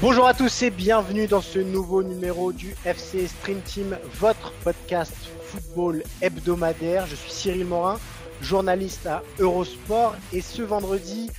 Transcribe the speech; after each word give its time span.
Bonjour 0.00 0.26
à 0.26 0.34
tous 0.34 0.62
et 0.62 0.70
bienvenue 0.70 1.26
dans 1.26 1.40
ce 1.40 1.58
nouveau 1.58 2.02
numéro 2.02 2.52
du 2.52 2.74
FC 2.84 3.26
Stream 3.26 3.60
Team, 3.62 3.96
votre 4.20 4.52
podcast 4.62 5.14
football 5.46 6.02
hebdomadaire. 6.20 7.06
Je 7.06 7.14
suis 7.14 7.30
Cyril 7.30 7.64
Morin, 7.64 7.98
journaliste 8.42 9.06
à 9.06 9.22
Eurosport 9.38 10.14
et 10.32 10.40
ce 10.40 10.62
vendredi, 10.62 11.30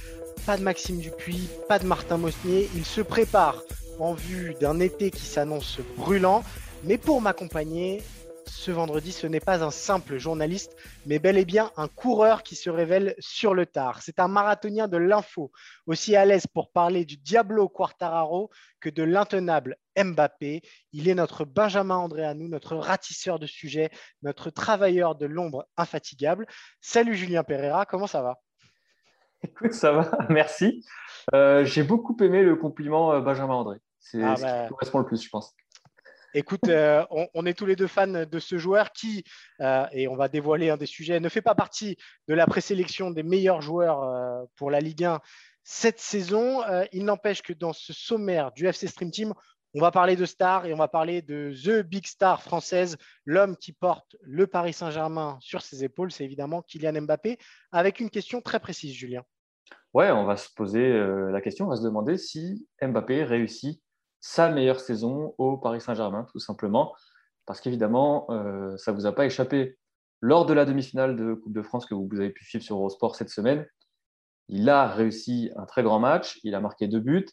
pas 0.46 0.58
de 0.58 0.64
Maxime 0.64 1.00
Dupuis, 1.00 1.48
pas 1.68 1.80
de 1.80 1.86
Martin 1.86 2.18
Mosnier. 2.18 2.70
Il 2.76 2.86
se 2.86 3.02
prépare 3.02 3.62
en 4.00 4.14
vue 4.14 4.56
d'un 4.60 4.80
été 4.80 5.12
qui 5.12 5.26
s'annonce 5.26 5.80
brûlant. 5.98 6.44
Mais 6.84 6.98
pour 6.98 7.22
m'accompagner, 7.22 8.02
ce 8.48 8.72
vendredi, 8.72 9.12
ce 9.12 9.28
n'est 9.28 9.40
pas 9.40 9.64
un 9.64 9.72
simple 9.72 10.18
journaliste, 10.18 10.76
mais 11.06 11.20
bel 11.20 11.38
et 11.38 11.46
bien 11.46 11.72
un 11.78 11.88
coureur 11.88 12.44
qui 12.44 12.56
se 12.56 12.70
révèle 12.70 13.16
sur 13.20 13.54
le 13.54 13.66
tard. 13.66 14.02
C'est 14.02 14.20
un 14.20 14.28
marathonien 14.28 14.88
de 14.88 14.98
l'info, 14.98 15.52
aussi 15.86 16.16
à 16.16 16.26
l'aise 16.26 16.48
pour 16.48 16.72
parler 16.72 17.06
du 17.06 17.18
Diablo 17.18 17.70
Quartararo 17.70 18.50
que 18.80 18.90
de 18.90 19.04
l'intenable 19.04 19.78
Mbappé. 19.98 20.62
Il 20.94 21.08
est 21.08 21.16
notre 21.16 21.46
Benjamin 21.46 21.96
André 21.96 22.26
à 22.26 22.34
nous, 22.34 22.48
notre 22.48 22.76
ratisseur 22.76 23.40
de 23.40 23.48
sujets, 23.48 23.90
notre 24.22 24.50
travailleur 24.50 25.16
de 25.16 25.26
l'ombre 25.26 25.68
infatigable. 25.78 26.46
Salut 26.82 27.16
Julien 27.16 27.44
Pereira, 27.44 27.86
comment 27.86 28.08
ça 28.08 28.22
va? 28.22 28.40
Écoute, 29.44 29.74
ça 29.74 29.92
va, 29.92 30.12
merci. 30.30 30.86
Euh, 31.34 31.66
j'ai 31.66 31.84
beaucoup 31.84 32.16
aimé 32.22 32.44
le 32.44 32.56
compliment 32.56 33.14
euh, 33.14 33.22
Benjamin 33.22 33.54
André. 33.54 33.78
C'est 34.00 34.24
ah 34.24 34.36
ce 34.36 34.42
qui 34.42 34.48
bah. 34.48 34.68
correspond 34.70 35.00
le 35.00 35.06
plus, 35.06 35.22
je 35.24 35.30
pense. 35.30 35.56
Écoute, 36.38 36.68
euh, 36.68 37.06
on, 37.34 37.46
est 37.46 37.54
tous 37.54 37.66
les 37.66 37.78
deux 37.78 37.88
fans 37.88 38.08
de 38.08 38.40
ce 38.40 38.58
joueur 38.58 38.92
qui, 38.92 39.24
euh, 39.62 39.86
et 39.94 40.10
on 40.10 40.18
va 40.18 40.28
dévoiler 40.28 40.70
un 40.70 40.76
des 40.76 40.86
sujets, 40.86 41.22
ne 41.22 41.30
fait 41.30 41.42
pas 41.42 41.56
partie 41.56 41.96
de 42.28 42.34
la 42.34 42.46
présélection 42.46 43.10
des 43.10 43.24
meilleurs 43.24 43.62
joueurs 43.62 44.04
euh, 44.04 44.44
pour 44.58 44.70
la 44.70 44.82
Ligue 44.82 45.06
1 45.06 45.22
cette 45.64 46.02
saison. 46.02 46.62
il 46.92 47.06
n'empêche 47.06 47.42
que 47.42 47.54
dans 47.54 47.72
ce 47.72 47.94
sommaire 47.94 48.52
du 48.52 48.68
FC 48.68 48.86
Stream 48.86 49.12
Team, 49.12 49.34
on 49.74 49.80
va 49.80 49.92
parler 49.92 50.18
de 50.18 50.26
stars 50.26 50.66
et 50.66 50.74
on 50.74 50.78
va 50.78 50.90
parler 50.90 51.22
de 51.22 51.54
The 51.64 51.88
Big 51.88 52.06
Star 52.06 52.44
française, 52.44 52.98
l'homme 53.24 53.56
qui 53.56 53.72
porte 53.72 54.18
le 54.22 54.46
Paris 54.46 54.74
Saint-Germain 54.74 55.38
sur 55.40 55.62
ses 55.62 55.86
épaules, 55.86 56.12
c'est 56.12 56.26
évidemment 56.26 56.62
Kylian 56.62 57.02
Mbappé, 57.02 57.38
avec 57.72 58.02
une 58.02 58.10
question 58.10 58.42
très 58.42 58.60
précise, 58.60 58.94
Julien. 58.94 59.24
Ouais, 59.94 60.12
on 60.12 60.26
va 60.26 60.36
se 60.36 60.50
poser 60.54 60.94
la 61.32 61.42
question, 61.42 61.66
on 61.66 61.70
va 61.70 61.78
se 61.78 61.84
demander 61.84 62.18
si 62.18 62.68
Mbappé 62.82 63.24
réussit 63.24 63.82
sa 64.26 64.50
meilleure 64.50 64.80
saison 64.80 65.36
au 65.38 65.56
Paris 65.56 65.80
Saint-Germain, 65.80 66.26
tout 66.32 66.40
simplement. 66.40 66.96
Parce 67.46 67.62
qu'évidemment, 67.62 68.26
euh, 68.32 68.76
ça 68.76 68.92
ne 68.92 68.98
vous 68.98 69.06
a 69.06 69.12
pas 69.12 69.28
échappé 69.28 69.78
lors 70.20 70.48
de 70.48 70.54
la 70.54 70.66
demi-finale 70.66 71.16
de 71.16 71.36
Coupe 71.36 71.54
de 71.54 71.62
France 71.62 71.86
que 71.86 71.94
vous 71.94 72.10
avez 72.16 72.32
pu 72.32 72.44
suivre 72.44 72.64
sur 72.64 72.76
Eurosport 72.78 73.16
cette 73.16 73.30
semaine. 73.30 73.68
Il 74.48 74.68
a 74.68 74.88
réussi 74.88 75.52
un 75.58 75.68
très 75.68 75.84
grand 75.84 76.00
match, 76.00 76.40
il 76.44 76.56
a 76.56 76.60
marqué 76.60 76.88
deux 76.88 77.00
buts. 77.00 77.28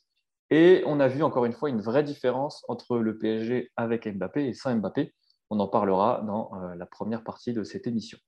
Et 0.51 0.83
on 0.85 1.01
a 1.01 1.09
vu 1.09 1.23
encore 1.23 1.47
une 1.47 1.55
fois 1.55 1.71
une 1.71 1.81
vraie 1.81 2.05
différence 2.05 2.63
entre 2.69 2.99
le 2.99 3.17
PSG 3.17 3.73
avec 3.77 4.07
Mbappé 4.07 4.47
et 4.47 4.53
sans 4.53 4.77
Mbappé. 4.77 5.15
On 5.49 5.61
en 5.61 5.69
parlera 5.69 6.23
dans 6.27 6.51
euh, 6.57 6.75
la 6.75 6.85
première 6.85 7.25
partie 7.25 7.55
de 7.55 7.65
cette 7.65 7.87
émission. 7.87 8.19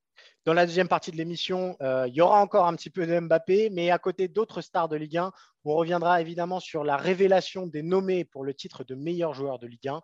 Dans 0.45 0.53
la 0.53 0.67
deuxième 0.67 0.89
partie 0.89 1.11
de 1.11 1.17
l'émission, 1.17 1.75
euh, 1.81 2.06
il 2.06 2.14
y 2.14 2.20
aura 2.20 2.39
encore 2.39 2.67
un 2.67 2.75
petit 2.75 2.91
peu 2.91 3.06
de 3.06 3.19
Mbappé, 3.19 3.70
mais 3.70 3.91
à 3.91 3.98
côté 3.98 4.28
d'autres 4.28 4.61
stars 4.61 4.91
de 4.91 4.97
Ligue 4.97 5.17
1, 5.17 5.33
on 5.64 5.75
reviendra 5.75 6.20
évidemment 6.20 6.61
sur 6.61 6.84
la 6.84 6.98
révélation 6.98 7.67
des 7.67 7.83
nommés 7.83 8.27
pour 8.27 8.45
le 8.45 8.53
titre 8.53 8.84
de 8.84 8.95
meilleur 8.95 9.33
joueur 9.33 9.59
de 9.59 9.67
Ligue 9.67 9.89
1. 9.89 10.03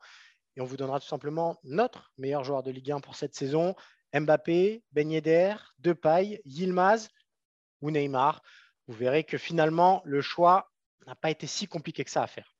Et 0.56 0.62
on 0.62 0.64
vous 0.64 0.78
donnera 0.78 0.98
tout 0.98 1.06
simplement 1.06 1.58
notre 1.62 2.10
meilleur 2.16 2.42
joueur 2.42 2.62
de 2.62 2.70
Ligue 2.70 2.90
1 2.90 3.00
pour 3.00 3.16
cette 3.16 3.34
saison. 3.34 3.74
Mbappé, 4.14 4.82
Ben 4.92 5.10
Depay, 5.78 6.40
Yilmaz 6.46 7.10
ou 7.82 7.90
Neymar. 7.90 8.40
Vous 8.88 8.94
verrez 8.94 9.24
que 9.24 9.36
finalement, 9.36 10.00
le 10.06 10.22
choix 10.22 10.70
n'a 11.06 11.14
pas 11.14 11.30
été 11.30 11.46
si 11.46 11.66
compliqué 11.66 12.02
que 12.02 12.10
ça 12.10 12.22
à 12.22 12.26
faire. 12.26 12.54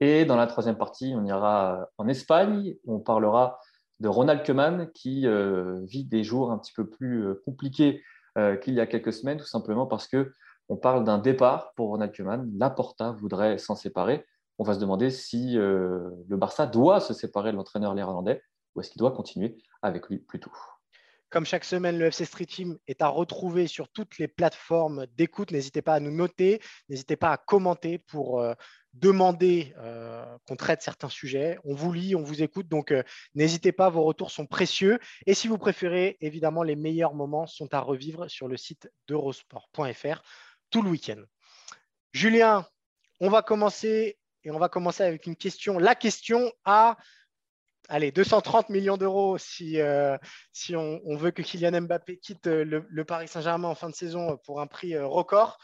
Et 0.00 0.26
dans 0.26 0.36
la 0.36 0.46
troisième 0.46 0.76
partie, 0.76 1.14
on 1.16 1.24
ira 1.24 1.88
en 1.96 2.06
Espagne. 2.06 2.74
On 2.86 3.00
parlera 3.00 3.58
de 4.00 4.08
Ronald 4.08 4.44
Koeman 4.44 4.90
qui 4.92 5.26
euh, 5.26 5.80
vit 5.84 6.04
des 6.04 6.24
jours 6.24 6.50
un 6.50 6.58
petit 6.58 6.72
peu 6.72 6.88
plus 6.88 7.24
euh, 7.24 7.42
compliqués 7.44 8.02
euh, 8.36 8.56
qu'il 8.56 8.74
y 8.74 8.80
a 8.80 8.86
quelques 8.86 9.12
semaines, 9.12 9.38
tout 9.38 9.46
simplement 9.46 9.86
parce 9.86 10.06
que 10.06 10.32
on 10.68 10.76
parle 10.76 11.04
d'un 11.04 11.18
départ 11.18 11.72
pour 11.76 11.88
Ronald 11.90 12.14
Koeman. 12.14 12.50
Laporta 12.58 13.12
voudrait 13.12 13.56
s'en 13.58 13.76
séparer. 13.76 14.26
On 14.58 14.64
va 14.64 14.74
se 14.74 14.80
demander 14.80 15.10
si 15.10 15.52
le 15.54 16.24
Barça 16.30 16.66
doit 16.66 16.98
se 16.98 17.14
séparer 17.14 17.52
de 17.52 17.56
l'entraîneur 17.56 17.94
néerlandais 17.94 18.42
ou 18.74 18.80
est-ce 18.80 18.90
qu'il 18.90 18.98
doit 18.98 19.12
continuer 19.12 19.58
avec 19.82 20.08
lui 20.08 20.18
plutôt. 20.18 20.50
Comme 21.28 21.44
chaque 21.44 21.64
semaine, 21.64 21.98
le 21.98 22.06
FC 22.06 22.24
Street 22.24 22.46
Team 22.46 22.78
est 22.86 23.02
à 23.02 23.08
retrouver 23.08 23.66
sur 23.66 23.88
toutes 23.88 24.18
les 24.18 24.28
plateformes 24.28 25.06
d'écoute. 25.16 25.50
N'hésitez 25.50 25.82
pas 25.82 25.94
à 25.94 26.00
nous 26.00 26.12
noter, 26.12 26.60
n'hésitez 26.88 27.16
pas 27.16 27.32
à 27.32 27.36
commenter 27.36 27.98
pour 27.98 28.40
demander 28.96 29.74
euh, 29.78 30.24
qu'on 30.46 30.56
traite 30.56 30.82
certains 30.82 31.08
sujets. 31.08 31.58
On 31.64 31.74
vous 31.74 31.92
lit, 31.92 32.14
on 32.14 32.22
vous 32.22 32.42
écoute, 32.42 32.68
donc 32.68 32.92
euh, 32.92 33.02
n'hésitez 33.34 33.72
pas, 33.72 33.90
vos 33.90 34.02
retours 34.02 34.30
sont 34.30 34.46
précieux. 34.46 34.98
Et 35.26 35.34
si 35.34 35.48
vous 35.48 35.58
préférez, 35.58 36.16
évidemment, 36.20 36.62
les 36.62 36.76
meilleurs 36.76 37.14
moments 37.14 37.46
sont 37.46 37.72
à 37.74 37.80
revivre 37.80 38.30
sur 38.30 38.48
le 38.48 38.56
site 38.56 38.90
d'eurosport.fr 39.08 40.22
tout 40.70 40.82
le 40.82 40.90
week-end. 40.90 41.22
Julien, 42.12 42.66
on 43.20 43.28
va 43.28 43.42
commencer 43.42 44.18
et 44.44 44.50
on 44.50 44.58
va 44.58 44.68
commencer 44.68 45.02
avec 45.02 45.26
une 45.26 45.36
question. 45.36 45.78
La 45.78 45.94
question 45.94 46.52
à 46.64 46.96
allez, 47.88 48.12
230 48.12 48.68
millions 48.68 48.96
d'euros 48.96 49.38
si, 49.38 49.80
euh, 49.80 50.16
si 50.52 50.76
on, 50.76 51.16
veut 51.16 51.30
que 51.30 51.42
Kylian 51.42 51.82
Mbappé 51.82 52.18
quitte 52.18 52.46
le 52.46 53.04
Paris 53.04 53.28
Saint-Germain 53.28 53.68
en 53.68 53.74
fin 53.74 53.90
de 53.90 53.94
saison 53.94 54.36
pour 54.44 54.60
un 54.60 54.66
prix 54.66 54.98
record. 54.98 55.58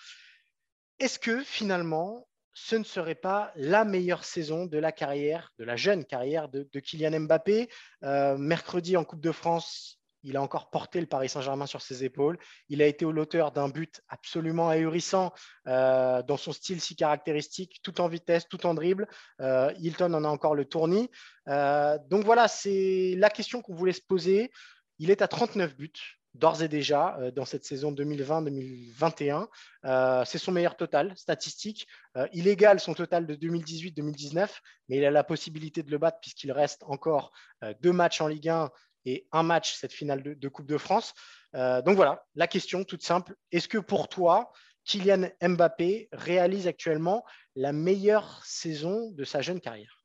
Est-ce 0.99 1.19
que 1.19 1.43
finalement, 1.43 2.27
ce 2.55 2.77
ne 2.77 2.85
serait 2.85 3.15
pas 3.15 3.53
la 3.57 3.85
meilleure 3.85 4.25
saison 4.25 4.67
de 4.67 4.79
la 4.79 4.93
carrière, 4.93 5.53
de 5.59 5.65
la 5.65 5.77
jeune 5.77 6.05
carrière 6.05 6.49
de, 6.49 6.81
Kylian 6.81 7.21
Mbappé. 7.21 7.69
Euh, 8.03 8.37
mercredi 8.37 8.97
en 8.97 9.05
Coupe 9.05 9.23
de 9.23 9.33
France, 9.33 9.99
il 10.23 10.37
a 10.37 10.43
encore 10.43 10.71
porté 10.71 11.01
le 11.01 11.07
Paris 11.07 11.29
Saint-Germain 11.29 11.67
sur 11.67 11.83
ses 11.83 12.05
épaules. 12.05 12.39
Il 12.69 12.83
a 12.83 12.87
été 12.87 13.05
l'auteur 13.05 13.53
d'un 13.53 13.69
but 13.69 14.03
absolument 14.09 14.69
ahurissant 14.69 15.33
euh, 15.67 16.23
dans 16.23 16.37
son 16.37 16.53
style 16.53 16.81
si 16.81 16.97
caractéristique, 16.97 17.81
tout 17.83 18.01
en 18.01 18.09
vitesse, 18.09 18.49
tout 18.49 18.67
en 18.67 18.75
dribble. 18.75 19.09
Euh, 19.41 19.73
Hilton 19.79 20.15
en 20.15 20.25
a 20.25 20.29
encore 20.29 20.55
le 20.55 20.65
tournis. 20.65 21.11
donc 21.47 22.25
voilà, 22.25 22.49
c'est 22.49 23.15
la 23.17 23.31
question 23.31 23.63
qu'on 23.63 23.75
voulait 23.75 23.93
se 23.93 24.03
poser. 24.03 24.51
Il 24.99 25.11
est 25.11 25.23
à 25.23 25.29
39 25.29 25.77
buts 25.77 25.93
d'ores 26.35 26.63
et 26.63 26.69
déjà 26.69 27.17
euh, 27.19 27.31
dans 27.31 27.45
cette 27.45 27.65
saison 27.65 27.93
2020-2021. 27.93 29.47
Euh, 29.85 30.25
c'est 30.25 30.39
son 30.39 30.53
meilleur 30.53 30.77
total 30.77 31.17
statistique. 31.17 31.87
Euh, 32.17 32.27
il 32.33 32.49
égale 32.49 32.81
son 32.81 32.95
total 32.95 33.27
de 33.27 33.35
2018-2019, 33.35 34.49
mais 34.89 34.97
il 34.99 35.05
a 35.05 35.11
la 35.11 35.25
possibilité 35.25 35.83
de 35.83 35.91
le 35.91 35.99
battre 35.99 36.19
puisqu'il 36.21 36.53
reste 36.53 36.83
encore 36.85 37.33
deux 37.81 37.93
matchs 37.93 38.21
en 38.21 38.27
Ligue 38.27 38.49
1 38.49 38.71
et 39.05 39.27
un 39.33 39.43
match 39.43 39.75
cette 39.75 39.93
finale 39.93 40.23
de, 40.23 40.49
Coupe 40.49 40.67
de 40.67 40.79
France. 40.79 41.15
donc 41.55 41.97
voilà, 41.97 42.25
la 42.35 42.47
question 42.47 42.85
toute 42.85 43.03
simple. 43.03 43.35
Est-ce 43.51 43.69
que 43.69 43.79
pour 43.79 44.09
toi, 44.09 44.53
Kylian 44.85 45.29
Mbappé 45.43 46.09
réalise 46.13 46.67
actuellement 46.67 47.25
la 47.55 47.73
meilleure 47.73 48.45
saison 48.45 49.11
de 49.13 49.25
sa 49.25 49.41
jeune 49.41 49.61
carrière? 49.61 50.05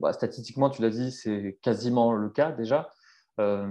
Bah, 0.00 0.12
Statistiquement, 0.12 0.70
tu 0.70 0.82
l'as 0.82 0.90
dit, 0.90 1.10
c'est 1.12 1.58
quasiment 1.62 2.12
le 2.12 2.30
cas 2.30 2.52
déjà. 2.52 2.90
Euh, 3.40 3.66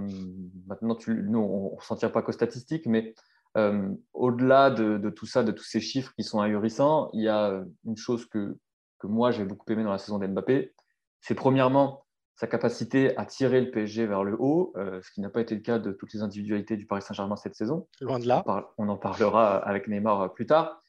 maintenant, 0.66 0.96
nous, 1.06 1.38
on 1.40 1.76
ne 1.76 1.82
s'en 1.82 1.96
tire 1.96 2.12
pas 2.12 2.22
qu'aux 2.22 2.32
statistiques, 2.32 2.86
mais 2.86 3.14
euh, 3.56 3.88
au-delà 4.12 4.70
de, 4.70 5.10
tout 5.10 5.26
ça, 5.26 5.42
de 5.42 5.52
tous 5.52 5.64
ces 5.64 5.80
chiffres 5.80 6.12
qui 6.16 6.24
sont 6.24 6.40
ahurissants, 6.40 7.10
il 7.12 7.22
y 7.22 7.28
a 7.28 7.62
une 7.84 7.96
chose 7.96 8.26
que, 8.26 8.58
que 8.98 9.06
moi 9.06 9.30
j'ai 9.30 9.44
beaucoup 9.44 9.70
aimé 9.72 9.84
dans 9.84 9.92
la 9.92 9.98
saison 9.98 10.18
d'Mbappé, 10.18 10.74
c'est 11.20 11.34
premièrement 11.34 12.04
sa 12.38 12.46
capacité 12.46 13.16
à 13.18 13.26
tirer 13.26 13.60
le 13.60 13.70
PSG 13.70 14.06
vers 14.06 14.24
le 14.24 14.36
haut, 14.38 14.72
euh, 14.76 15.00
ce 15.02 15.10
qui 15.10 15.20
n'a 15.20 15.28
pas 15.28 15.40
été 15.40 15.54
le 15.54 15.60
cas 15.60 15.78
de 15.78 15.92
toutes 15.92 16.14
les 16.14 16.22
individualités 16.22 16.76
du 16.76 16.86
Paris 16.86 17.02
Saint-Germain 17.02 17.36
cette 17.36 17.56
saison. 17.56 17.88
Loin 18.00 18.18
de 18.18 18.26
là. 18.26 18.44
On, 18.78 18.88
en 18.88 18.96
parlera 18.96 19.56
avec 19.56 19.88
Neymar 19.88 20.32
plus 20.32 20.46
tard. 20.46 20.80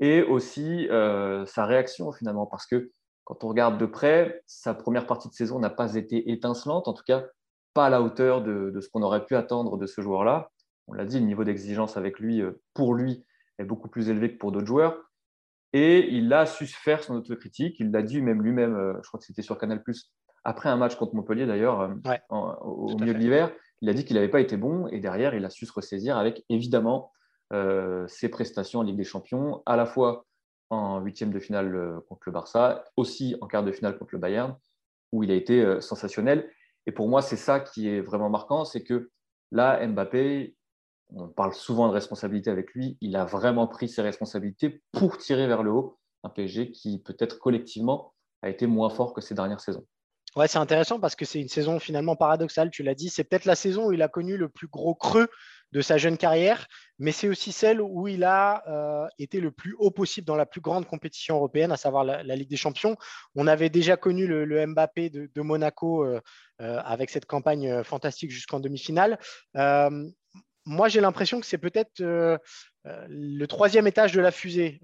Et 0.00 0.22
aussi 0.22 0.88
sa 0.90 1.64
réaction 1.64 2.12
finalement, 2.12 2.44
parce 2.44 2.66
que 2.66 2.92
quand 3.26 3.42
on 3.42 3.48
regarde 3.48 3.76
de 3.76 3.86
près, 3.86 4.42
sa 4.46 4.72
première 4.72 5.06
partie 5.06 5.28
de 5.28 5.34
saison 5.34 5.58
n'a 5.58 5.68
pas 5.68 5.96
été 5.96 6.30
étincelante. 6.30 6.86
En 6.86 6.92
tout 6.92 7.02
cas, 7.04 7.24
pas 7.74 7.86
à 7.86 7.90
la 7.90 8.00
hauteur 8.00 8.40
de, 8.40 8.78
ce 8.80 8.88
qu'on 8.88 9.02
aurait 9.02 9.26
pu 9.26 9.34
attendre 9.34 9.76
de 9.76 9.86
ce 9.86 10.00
joueur-là. 10.00 10.52
On 10.86 10.92
l'a 10.92 11.04
dit, 11.04 11.18
le 11.18 11.26
niveau 11.26 11.42
d'exigence 11.42 11.96
avec 11.96 12.20
lui, 12.20 12.40
euh, 12.40 12.62
pour 12.72 12.94
lui, 12.94 13.24
est 13.58 13.64
beaucoup 13.64 13.88
plus 13.88 14.08
élevé 14.10 14.32
que 14.32 14.38
pour 14.38 14.52
d'autres 14.52 14.66
joueurs. 14.66 15.10
Et 15.72 16.08
il 16.08 16.32
a 16.32 16.46
su 16.46 16.66
faire 16.66 17.02
son 17.02 17.16
autocritique. 17.16 17.80
Il 17.80 17.90
l'a 17.90 18.02
dit 18.02 18.22
même 18.22 18.42
lui-même, 18.42 18.76
euh, 18.76 18.94
je 19.02 19.08
crois 19.08 19.18
que 19.18 19.26
c'était 19.26 19.42
sur 19.42 19.58
Canal, 19.58 19.82
après 20.46 20.68
un 20.68 20.76
match 20.76 20.96
contre 20.96 21.14
Montpellier 21.14 21.46
d'ailleurs, 21.46 21.80
euh, 21.80 22.24
au 22.60 22.96
milieu 22.98 23.12
de 23.12 23.18
l'hiver. 23.18 23.52
Il 23.82 23.90
a 23.90 23.92
dit 23.92 24.04
qu'il 24.04 24.16
n'avait 24.16 24.30
pas 24.30 24.40
été 24.40 24.56
bon. 24.56 24.86
Et 24.88 25.00
derrière, 25.00 25.34
il 25.34 25.44
a 25.44 25.50
su 25.50 25.66
se 25.66 25.72
ressaisir 25.72 26.16
avec 26.16 26.44
évidemment 26.48 27.12
ses 28.08 28.28
prestations 28.28 28.80
en 28.80 28.82
Ligue 28.82 28.96
des 28.96 29.04
Champions, 29.04 29.62
à 29.66 29.76
la 29.76 29.86
fois 29.86 30.26
en 30.70 30.98
huitième 30.98 31.30
de 31.30 31.38
finale 31.38 32.00
contre 32.08 32.22
le 32.26 32.32
Barça, 32.32 32.82
aussi 32.96 33.36
en 33.40 33.46
quart 33.46 33.62
de 33.62 33.70
finale 33.70 33.96
contre 33.98 34.14
le 34.14 34.18
Bayern, 34.18 34.56
où 35.12 35.22
il 35.22 35.30
a 35.30 35.34
été 35.34 35.80
sensationnel. 35.80 36.50
Et 36.86 36.92
pour 36.92 37.08
moi, 37.08 37.22
c'est 37.22 37.36
ça 37.36 37.60
qui 37.60 37.88
est 37.88 38.00
vraiment 38.00 38.30
marquant, 38.30 38.64
c'est 38.64 38.82
que 38.82 39.10
là, 39.52 39.86
Mbappé, 39.86 40.56
on 41.14 41.28
parle 41.28 41.52
souvent 41.52 41.86
de 41.86 41.92
responsabilité 41.92 42.50
avec 42.50 42.72
lui, 42.72 42.98
il 43.00 43.14
a 43.14 43.24
vraiment 43.24 43.68
pris 43.68 43.88
ses 43.88 44.02
responsabilités 44.02 44.82
pour 44.90 45.18
tirer 45.18 45.46
vers 45.46 45.62
le 45.62 45.70
haut 45.70 45.98
un 46.26 46.28
PSG 46.28 46.72
qui 46.72 46.98
peut-être 46.98 47.38
collectivement 47.38 48.12
a 48.42 48.48
été 48.48 48.66
moins 48.66 48.90
fort 48.90 49.14
que 49.14 49.20
ces 49.20 49.34
dernières 49.34 49.60
saisons. 49.60 49.86
Ouais, 50.36 50.48
c'est 50.48 50.58
intéressant 50.58 51.00
parce 51.00 51.16
que 51.16 51.24
c'est 51.24 51.40
une 51.40 51.48
saison 51.48 51.78
finalement 51.78 52.14
paradoxale, 52.14 52.70
tu 52.70 52.82
l'as 52.82 52.94
dit. 52.94 53.08
C'est 53.08 53.24
peut-être 53.24 53.46
la 53.46 53.54
saison 53.54 53.86
où 53.86 53.92
il 53.92 54.02
a 54.02 54.08
connu 54.08 54.36
le 54.36 54.50
plus 54.50 54.68
gros 54.68 54.94
creux 54.94 55.28
de 55.72 55.80
sa 55.80 55.96
jeune 55.96 56.18
carrière, 56.18 56.66
mais 56.98 57.10
c'est 57.10 57.26
aussi 57.26 57.52
celle 57.52 57.80
où 57.80 58.06
il 58.06 58.22
a 58.22 58.62
euh, 58.68 59.08
été 59.18 59.40
le 59.40 59.50
plus 59.50 59.74
haut 59.78 59.90
possible 59.90 60.26
dans 60.26 60.36
la 60.36 60.44
plus 60.44 60.60
grande 60.60 60.86
compétition 60.86 61.36
européenne, 61.36 61.72
à 61.72 61.78
savoir 61.78 62.04
la, 62.04 62.36
Ligue 62.36 62.50
des 62.50 62.56
Champions. 62.56 62.96
On 63.34 63.46
avait 63.46 63.70
déjà 63.70 63.96
connu 63.96 64.26
le, 64.26 64.66
Mbappé 64.66 65.08
de, 65.08 65.40
Monaco 65.40 66.04
euh, 66.04 66.20
euh, 66.60 66.80
avec 66.84 67.08
cette 67.08 67.26
campagne 67.26 67.82
fantastique 67.82 68.30
jusqu'en 68.30 68.60
demi-finale. 68.60 69.18
moi, 69.54 70.88
j'ai 70.88 71.00
l'impression 71.00 71.40
que 71.40 71.46
c'est 71.46 71.58
peut-être 71.58 72.02
le 72.84 73.46
troisième 73.46 73.86
étage 73.86 74.12
de 74.12 74.20
la 74.20 74.30
fusée. 74.30 74.80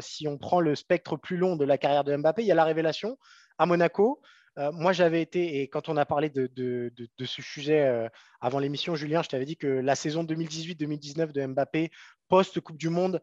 si 0.00 0.28
on 0.28 0.38
prend 0.38 0.60
le 0.60 0.76
spectre 0.76 1.16
plus 1.16 1.38
long 1.38 1.56
de 1.56 1.64
la 1.64 1.76
carrière 1.76 2.04
de 2.04 2.16
Mbappé, 2.16 2.42
il 2.42 2.48
y 2.48 2.52
a 2.52 2.54
la 2.54 2.64
révélation 2.64 3.18
à 3.58 3.66
Monaco. 3.66 4.22
Moi, 4.56 4.92
j'avais 4.92 5.22
été, 5.22 5.60
et 5.60 5.68
quand 5.68 5.88
on 5.88 5.96
a 5.96 6.04
parlé 6.04 6.28
de, 6.28 6.92
ce 7.24 7.42
sujet 7.42 8.08
avant 8.40 8.58
l'émission, 8.58 8.94
Julien, 8.94 9.22
je 9.22 9.28
t'avais 9.28 9.46
dit 9.46 9.56
que 9.56 9.66
la 9.66 9.94
saison 9.94 10.24
2018-2019 10.24 11.32
de 11.32 11.46
Mbappé, 11.46 11.90
post-Coupe 12.28 12.76
du 12.76 12.90
Monde, 12.90 13.22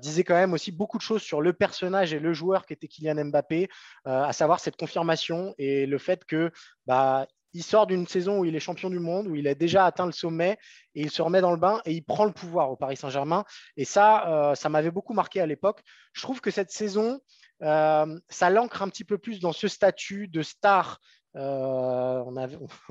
disait 0.00 0.24
quand 0.24 0.34
même 0.34 0.52
aussi 0.52 0.72
beaucoup 0.72 0.98
de 0.98 1.02
choses 1.02 1.22
sur 1.22 1.40
le 1.40 1.52
personnage 1.54 2.12
et 2.12 2.18
le 2.18 2.34
joueur 2.34 2.66
qu'était 2.66 2.88
Kylian 2.88 3.26
Mbappé, 3.26 3.68
à 4.04 4.32
savoir 4.34 4.60
cette 4.60 4.76
confirmation 4.76 5.54
et 5.56 5.86
le 5.86 5.98
fait 5.98 6.24
que 6.26 6.50
bah, 6.86 7.26
il 7.56 7.62
sort 7.62 7.86
d'une 7.86 8.06
saison 8.06 8.40
où 8.40 8.44
il 8.44 8.54
est 8.54 8.60
champion 8.60 8.90
du 8.90 8.98
monde, 8.98 9.28
où 9.28 9.34
il 9.34 9.48
a 9.48 9.54
déjà 9.54 9.86
atteint 9.86 10.04
le 10.04 10.12
sommet, 10.12 10.58
et 10.94 11.00
il 11.00 11.10
se 11.10 11.22
remet 11.22 11.40
dans 11.40 11.52
le 11.52 11.56
bain 11.56 11.80
et 11.86 11.92
il 11.92 12.02
prend 12.02 12.26
le 12.26 12.32
pouvoir 12.32 12.70
au 12.70 12.76
Paris 12.76 12.98
Saint-Germain. 12.98 13.44
Et 13.78 13.86
ça, 13.86 14.52
ça 14.54 14.68
m'avait 14.68 14.90
beaucoup 14.90 15.14
marqué 15.14 15.40
à 15.40 15.46
l'époque. 15.46 15.80
Je 16.12 16.20
trouve 16.20 16.42
que 16.42 16.50
cette 16.50 16.70
saison, 16.70 17.18
euh, 17.62 18.18
ça 18.28 18.50
l'ancre 18.50 18.82
un 18.82 18.88
petit 18.88 19.04
peu 19.04 19.18
plus 19.18 19.40
dans 19.40 19.52
ce 19.52 19.68
statut 19.68 20.28
de 20.28 20.42
star. 20.42 21.00
Euh, 21.36 22.22
on, 22.24 22.36
a, 22.36 22.48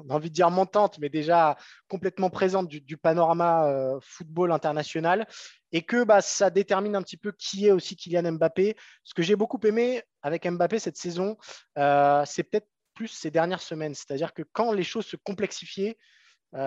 envie 0.10 0.30
de 0.30 0.36
dire 0.36 0.52
montante, 0.52 1.00
mais 1.00 1.10
déjà 1.10 1.58
complètement 1.88 2.30
présente 2.30 2.68
du, 2.68 2.98
panorama 2.98 3.68
euh, 3.68 4.00
football 4.02 4.52
international, 4.52 5.28
et 5.72 5.82
que 5.82 6.04
bah, 6.04 6.22
ça 6.22 6.50
détermine 6.50 6.96
un 6.96 7.02
petit 7.02 7.18
peu 7.18 7.32
qui 7.32 7.68
est 7.68 7.72
aussi 7.72 7.96
Kylian 7.96 8.34
Mbappé. 8.34 8.76
Ce 9.04 9.14
que 9.14 9.24
j'ai 9.24 9.36
beaucoup 9.36 9.60
aimé 9.66 10.04
avec 10.22 10.48
Mbappé 10.48 10.80
cette 10.80 10.98
saison, 10.98 11.38
c'est 11.76 12.44
peut-être 12.44 12.68
plus 12.94 13.08
ces 13.08 13.32
dernières 13.32 13.62
semaines. 13.62 13.94
C'est-à-dire 13.94 14.34
que 14.34 14.44
quand 14.54 14.72
les 14.72 14.84
choses 14.84 15.06
se 15.06 15.18
complexifiaient, 15.18 15.98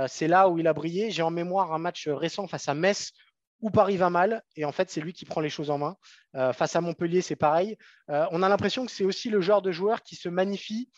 c'est 0.09 0.29
là 0.29 0.51
où 0.51 0.59
il 0.59 0.67
a 0.67 0.75
brillé. 0.75 1.11
J'ai 1.11 1.23
en 1.23 1.31
mémoire 1.31 1.73
un 1.73 1.79
match 1.79 2.07
récent 2.09 2.47
face 2.47 2.69
à 2.69 2.75
Metz 2.75 3.13
où 3.61 3.71
Paris 3.71 3.97
va 3.97 4.11
mal, 4.11 4.43
et 4.57 4.65
en 4.65 4.73
fait, 4.73 4.91
c'est 4.91 5.01
lui 5.01 5.13
qui 5.13 5.25
prend 5.25 5.41
les 5.41 5.51
choses 5.51 5.71
en 5.71 5.79
main. 5.79 5.97
Euh, 6.37 6.53
face 6.53 6.77
à 6.77 6.81
Montpellier, 6.81 7.21
c'est 7.21 7.37
pareil. 7.37 7.77
Euh, 8.11 8.27
on 8.31 8.43
a 8.43 8.49
l'impression 8.49 8.87
que 8.87 8.93
c'est 8.93 9.05
aussi 9.05 9.31
le 9.31 9.41
genre 9.41 9.63
de 9.63 9.73
joueur 9.73 10.03
qui 10.03 10.17
se 10.17 10.29
magnifie 10.29 10.91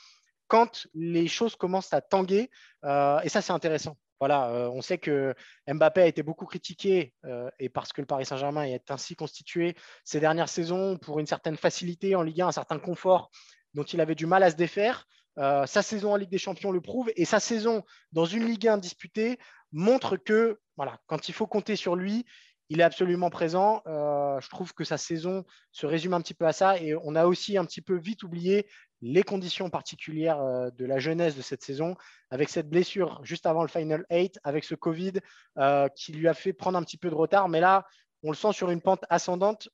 quand 0.48 0.86
les 0.94 1.28
choses 1.28 1.56
commencent 1.56 1.92
à 1.92 2.00
tanguer, 2.00 2.50
euh, 2.84 3.20
et 3.20 3.28
ça, 3.28 3.40
c'est 3.40 3.52
intéressant. 3.52 3.96
Voilà, 4.18 4.50
on 4.70 4.82
sait 4.82 4.98
que 4.98 5.34
Mbappé 5.66 6.02
a 6.02 6.06
été 6.06 6.22
beaucoup 6.22 6.44
critiqué, 6.44 7.14
et 7.58 7.70
parce 7.70 7.90
que 7.94 8.02
le 8.02 8.06
Paris 8.06 8.26
Saint-Germain 8.26 8.64
est 8.64 8.90
ainsi 8.90 9.16
constitué 9.16 9.74
ces 10.04 10.20
dernières 10.20 10.50
saisons 10.50 10.98
pour 10.98 11.20
une 11.20 11.26
certaine 11.26 11.56
facilité 11.56 12.14
en 12.14 12.22
Ligue 12.22 12.42
1, 12.42 12.48
un 12.48 12.52
certain 12.52 12.78
confort 12.78 13.30
dont 13.72 13.82
il 13.82 13.98
avait 13.98 14.14
du 14.14 14.26
mal 14.26 14.42
à 14.42 14.50
se 14.50 14.56
défaire. 14.56 15.06
sa 15.38 15.80
saison 15.80 16.12
en 16.12 16.16
Ligue 16.16 16.28
des 16.28 16.36
Champions 16.36 16.70
le 16.70 16.82
prouve, 16.82 17.10
et 17.16 17.24
sa 17.24 17.40
saison 17.40 17.82
dans 18.12 18.26
une 18.26 18.44
Ligue 18.44 18.68
1 18.68 18.76
disputée 18.76 19.38
montre 19.72 20.18
que 20.18 20.60
voilà, 20.76 20.98
quand 21.06 21.28
il 21.28 21.34
faut 21.34 21.46
compter 21.46 21.76
sur 21.76 21.94
lui, 21.94 22.24
il 22.70 22.80
est 22.80 22.84
absolument 22.84 23.30
présent. 23.30 23.82
Euh, 23.88 24.40
je 24.40 24.48
trouve 24.48 24.72
que 24.72 24.84
sa 24.84 24.96
saison 24.96 25.44
se 25.72 25.86
résume 25.86 26.14
un 26.14 26.20
petit 26.20 26.34
peu 26.34 26.46
à 26.46 26.52
ça. 26.52 26.78
Et 26.78 26.94
on 27.02 27.16
a 27.16 27.26
aussi 27.26 27.58
un 27.58 27.64
petit 27.64 27.82
peu 27.82 27.96
vite 27.96 28.22
oublié 28.22 28.66
les 29.02 29.24
conditions 29.24 29.70
particulières 29.70 30.40
euh, 30.40 30.70
de 30.70 30.84
la 30.86 31.00
jeunesse 31.00 31.36
de 31.36 31.42
cette 31.42 31.64
saison, 31.64 31.96
avec 32.30 32.48
cette 32.48 32.68
blessure 32.68 33.20
juste 33.24 33.46
avant 33.46 33.62
le 33.62 33.68
Final 33.68 34.06
8, 34.08 34.38
avec 34.44 34.62
ce 34.62 34.76
Covid 34.76 35.14
euh, 35.58 35.88
qui 35.88 36.12
lui 36.12 36.28
a 36.28 36.34
fait 36.34 36.52
prendre 36.52 36.78
un 36.78 36.84
petit 36.84 36.96
peu 36.96 37.10
de 37.10 37.14
retard. 37.14 37.48
Mais 37.48 37.58
là, 37.58 37.86
on 38.22 38.30
le 38.30 38.36
sent 38.36 38.52
sur 38.52 38.70
une 38.70 38.80
pente 38.80 39.04
ascendante 39.10 39.68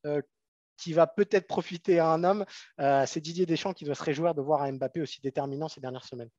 qui 0.79 0.93
va 0.93 1.07
peut-être 1.07 1.49
profiter 1.49 1.99
à 1.99 2.09
un 2.09 2.23
homme. 2.23 2.45
C'est 2.79 3.21
Didier 3.21 3.45
Deschamps 3.45 3.73
qui 3.73 3.85
doit 3.85 3.97
se 3.97 4.05
réjouir 4.05 4.37
de 4.37 4.41
voir 4.41 4.63
un 4.63 4.73
Mbappé 4.73 5.01
aussi 5.01 5.21
déterminant 5.21 5.67
ces 5.67 5.81
dernières 5.81 6.05
semaines. 6.05 6.31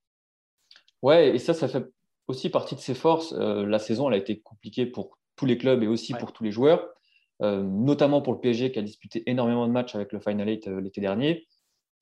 Ouais, 1.02 1.36
et 1.36 1.40
ça, 1.40 1.54
ça 1.54 1.68
fait 1.68 1.84
aussi 2.28 2.50
partie 2.50 2.76
de 2.76 2.80
ses 2.80 2.94
forces. 2.96 3.34
la 3.34 3.80
saison, 3.80 4.08
elle 4.08 4.14
a 4.14 4.18
été 4.20 4.40
compliquée 4.40 4.86
pour 4.86 5.17
tous 5.38 5.46
les 5.46 5.58
clubs 5.58 5.82
et 5.82 5.88
aussi 5.88 6.14
pour 6.14 6.34
tous 6.34 6.44
les 6.44 6.52
joueurs, 6.52 6.90
euh, 7.42 7.62
notamment 7.62 8.22
pour 8.22 8.34
le 8.34 8.40
PSG 8.40 8.72
qui 8.72 8.80
a 8.80 8.82
disputé 8.82 9.24
énormément 9.30 9.66
de 9.68 9.72
matchs 9.72 9.96
avec 9.96 10.12
le 10.12 10.20
Final 10.20 10.48
8 10.48 10.68
euh, 10.68 10.82
l'été 10.82 11.00
dernier. 11.00 11.48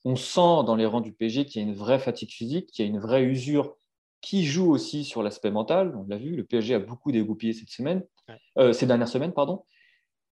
On 0.06 0.16
sent 0.16 0.64
dans 0.66 0.76
les 0.76 0.86
rangs 0.86 1.02
du 1.02 1.12
PSG 1.12 1.46
qu'il 1.46 1.62
y 1.62 1.66
a 1.66 1.68
une 1.68 1.76
vraie 1.76 2.00
fatigue 2.00 2.32
physique, 2.32 2.72
qu'il 2.72 2.86
y 2.86 2.88
a 2.88 2.92
une 2.92 3.00
vraie 3.00 3.24
usure 3.24 3.76
qui 4.22 4.46
joue 4.46 4.72
aussi 4.72 5.04
sur 5.04 5.22
l'aspect 5.22 5.52
mental. 5.52 5.96
On 5.96 6.06
l'a 6.08 6.18
vu, 6.18 6.36
le 6.36 6.44
PSG 6.44 6.76
a 6.76 6.80
beaucoup 6.80 7.12
dégoupillé 7.12 7.54
cette 7.54 7.70
semaine, 7.70 8.04
euh, 8.58 8.74
ces 8.74 8.88
dernières 8.88 9.08
semaines. 9.08 9.34
pardon. 9.34 9.66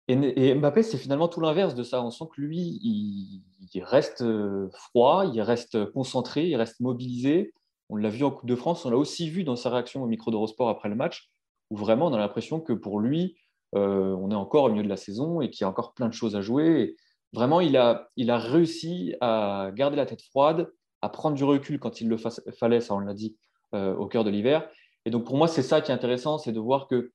Et, 0.08 0.54
Mbappé, 0.54 0.82
c'est 0.82 0.96
finalement 0.96 1.28
tout 1.28 1.40
l'inverse 1.42 1.74
de 1.74 1.82
ça. 1.82 2.02
On 2.02 2.10
sent 2.10 2.24
que 2.34 2.40
lui, 2.40 2.80
il, 2.82 3.42
il 3.74 3.84
reste 3.84 4.24
froid, 4.70 5.26
il 5.26 5.42
reste 5.42 5.84
concentré, 5.92 6.48
il 6.48 6.56
reste 6.56 6.80
mobilisé. 6.80 7.52
On 7.90 7.96
l'a 7.96 8.08
vu 8.08 8.24
en 8.24 8.30
Coupe 8.30 8.48
de 8.48 8.56
France, 8.56 8.86
on 8.86 8.90
l'a 8.90 8.96
aussi 8.96 9.28
vu 9.28 9.44
dans 9.44 9.54
sa 9.54 9.68
réaction 9.68 10.02
au 10.02 10.06
micro 10.06 10.30
d'Eurosport 10.30 10.70
après 10.70 10.88
le 10.88 10.94
match 10.94 11.30
où 11.70 11.76
vraiment 11.76 12.06
on 12.06 12.12
a 12.12 12.18
l'impression 12.18 12.60
que 12.60 12.72
pour 12.72 13.00
lui, 13.00 13.36
euh, 13.74 14.16
on 14.18 14.30
est 14.30 14.34
encore 14.34 14.64
au 14.64 14.70
milieu 14.70 14.82
de 14.82 14.88
la 14.88 14.96
saison 14.96 15.40
et 15.40 15.50
qu'il 15.50 15.62
y 15.62 15.64
a 15.64 15.68
encore 15.68 15.94
plein 15.94 16.08
de 16.08 16.14
choses 16.14 16.36
à 16.36 16.40
jouer. 16.40 16.96
vraiment, 17.32 17.60
il 17.60 17.76
a, 17.76 18.08
il 18.16 18.30
a 18.30 18.38
réussi 18.38 19.14
à 19.20 19.70
garder 19.74 19.96
la 19.96 20.06
tête 20.06 20.22
froide, 20.22 20.72
à 21.02 21.08
prendre 21.10 21.36
du 21.36 21.44
recul 21.44 21.78
quand 21.78 22.00
il 22.00 22.08
le 22.08 22.16
fallait, 22.58 22.80
ça 22.80 22.94
on 22.94 23.00
l'a 23.00 23.14
dit, 23.14 23.36
euh, 23.74 23.94
au 23.94 24.06
cœur 24.06 24.24
de 24.24 24.30
l'hiver. 24.30 24.68
Et 25.04 25.10
donc 25.10 25.24
pour 25.24 25.36
moi, 25.36 25.48
c'est 25.48 25.62
ça 25.62 25.80
qui 25.80 25.90
est 25.90 25.94
intéressant, 25.94 26.38
c'est 26.38 26.52
de 26.52 26.60
voir 26.60 26.88
que, 26.88 27.12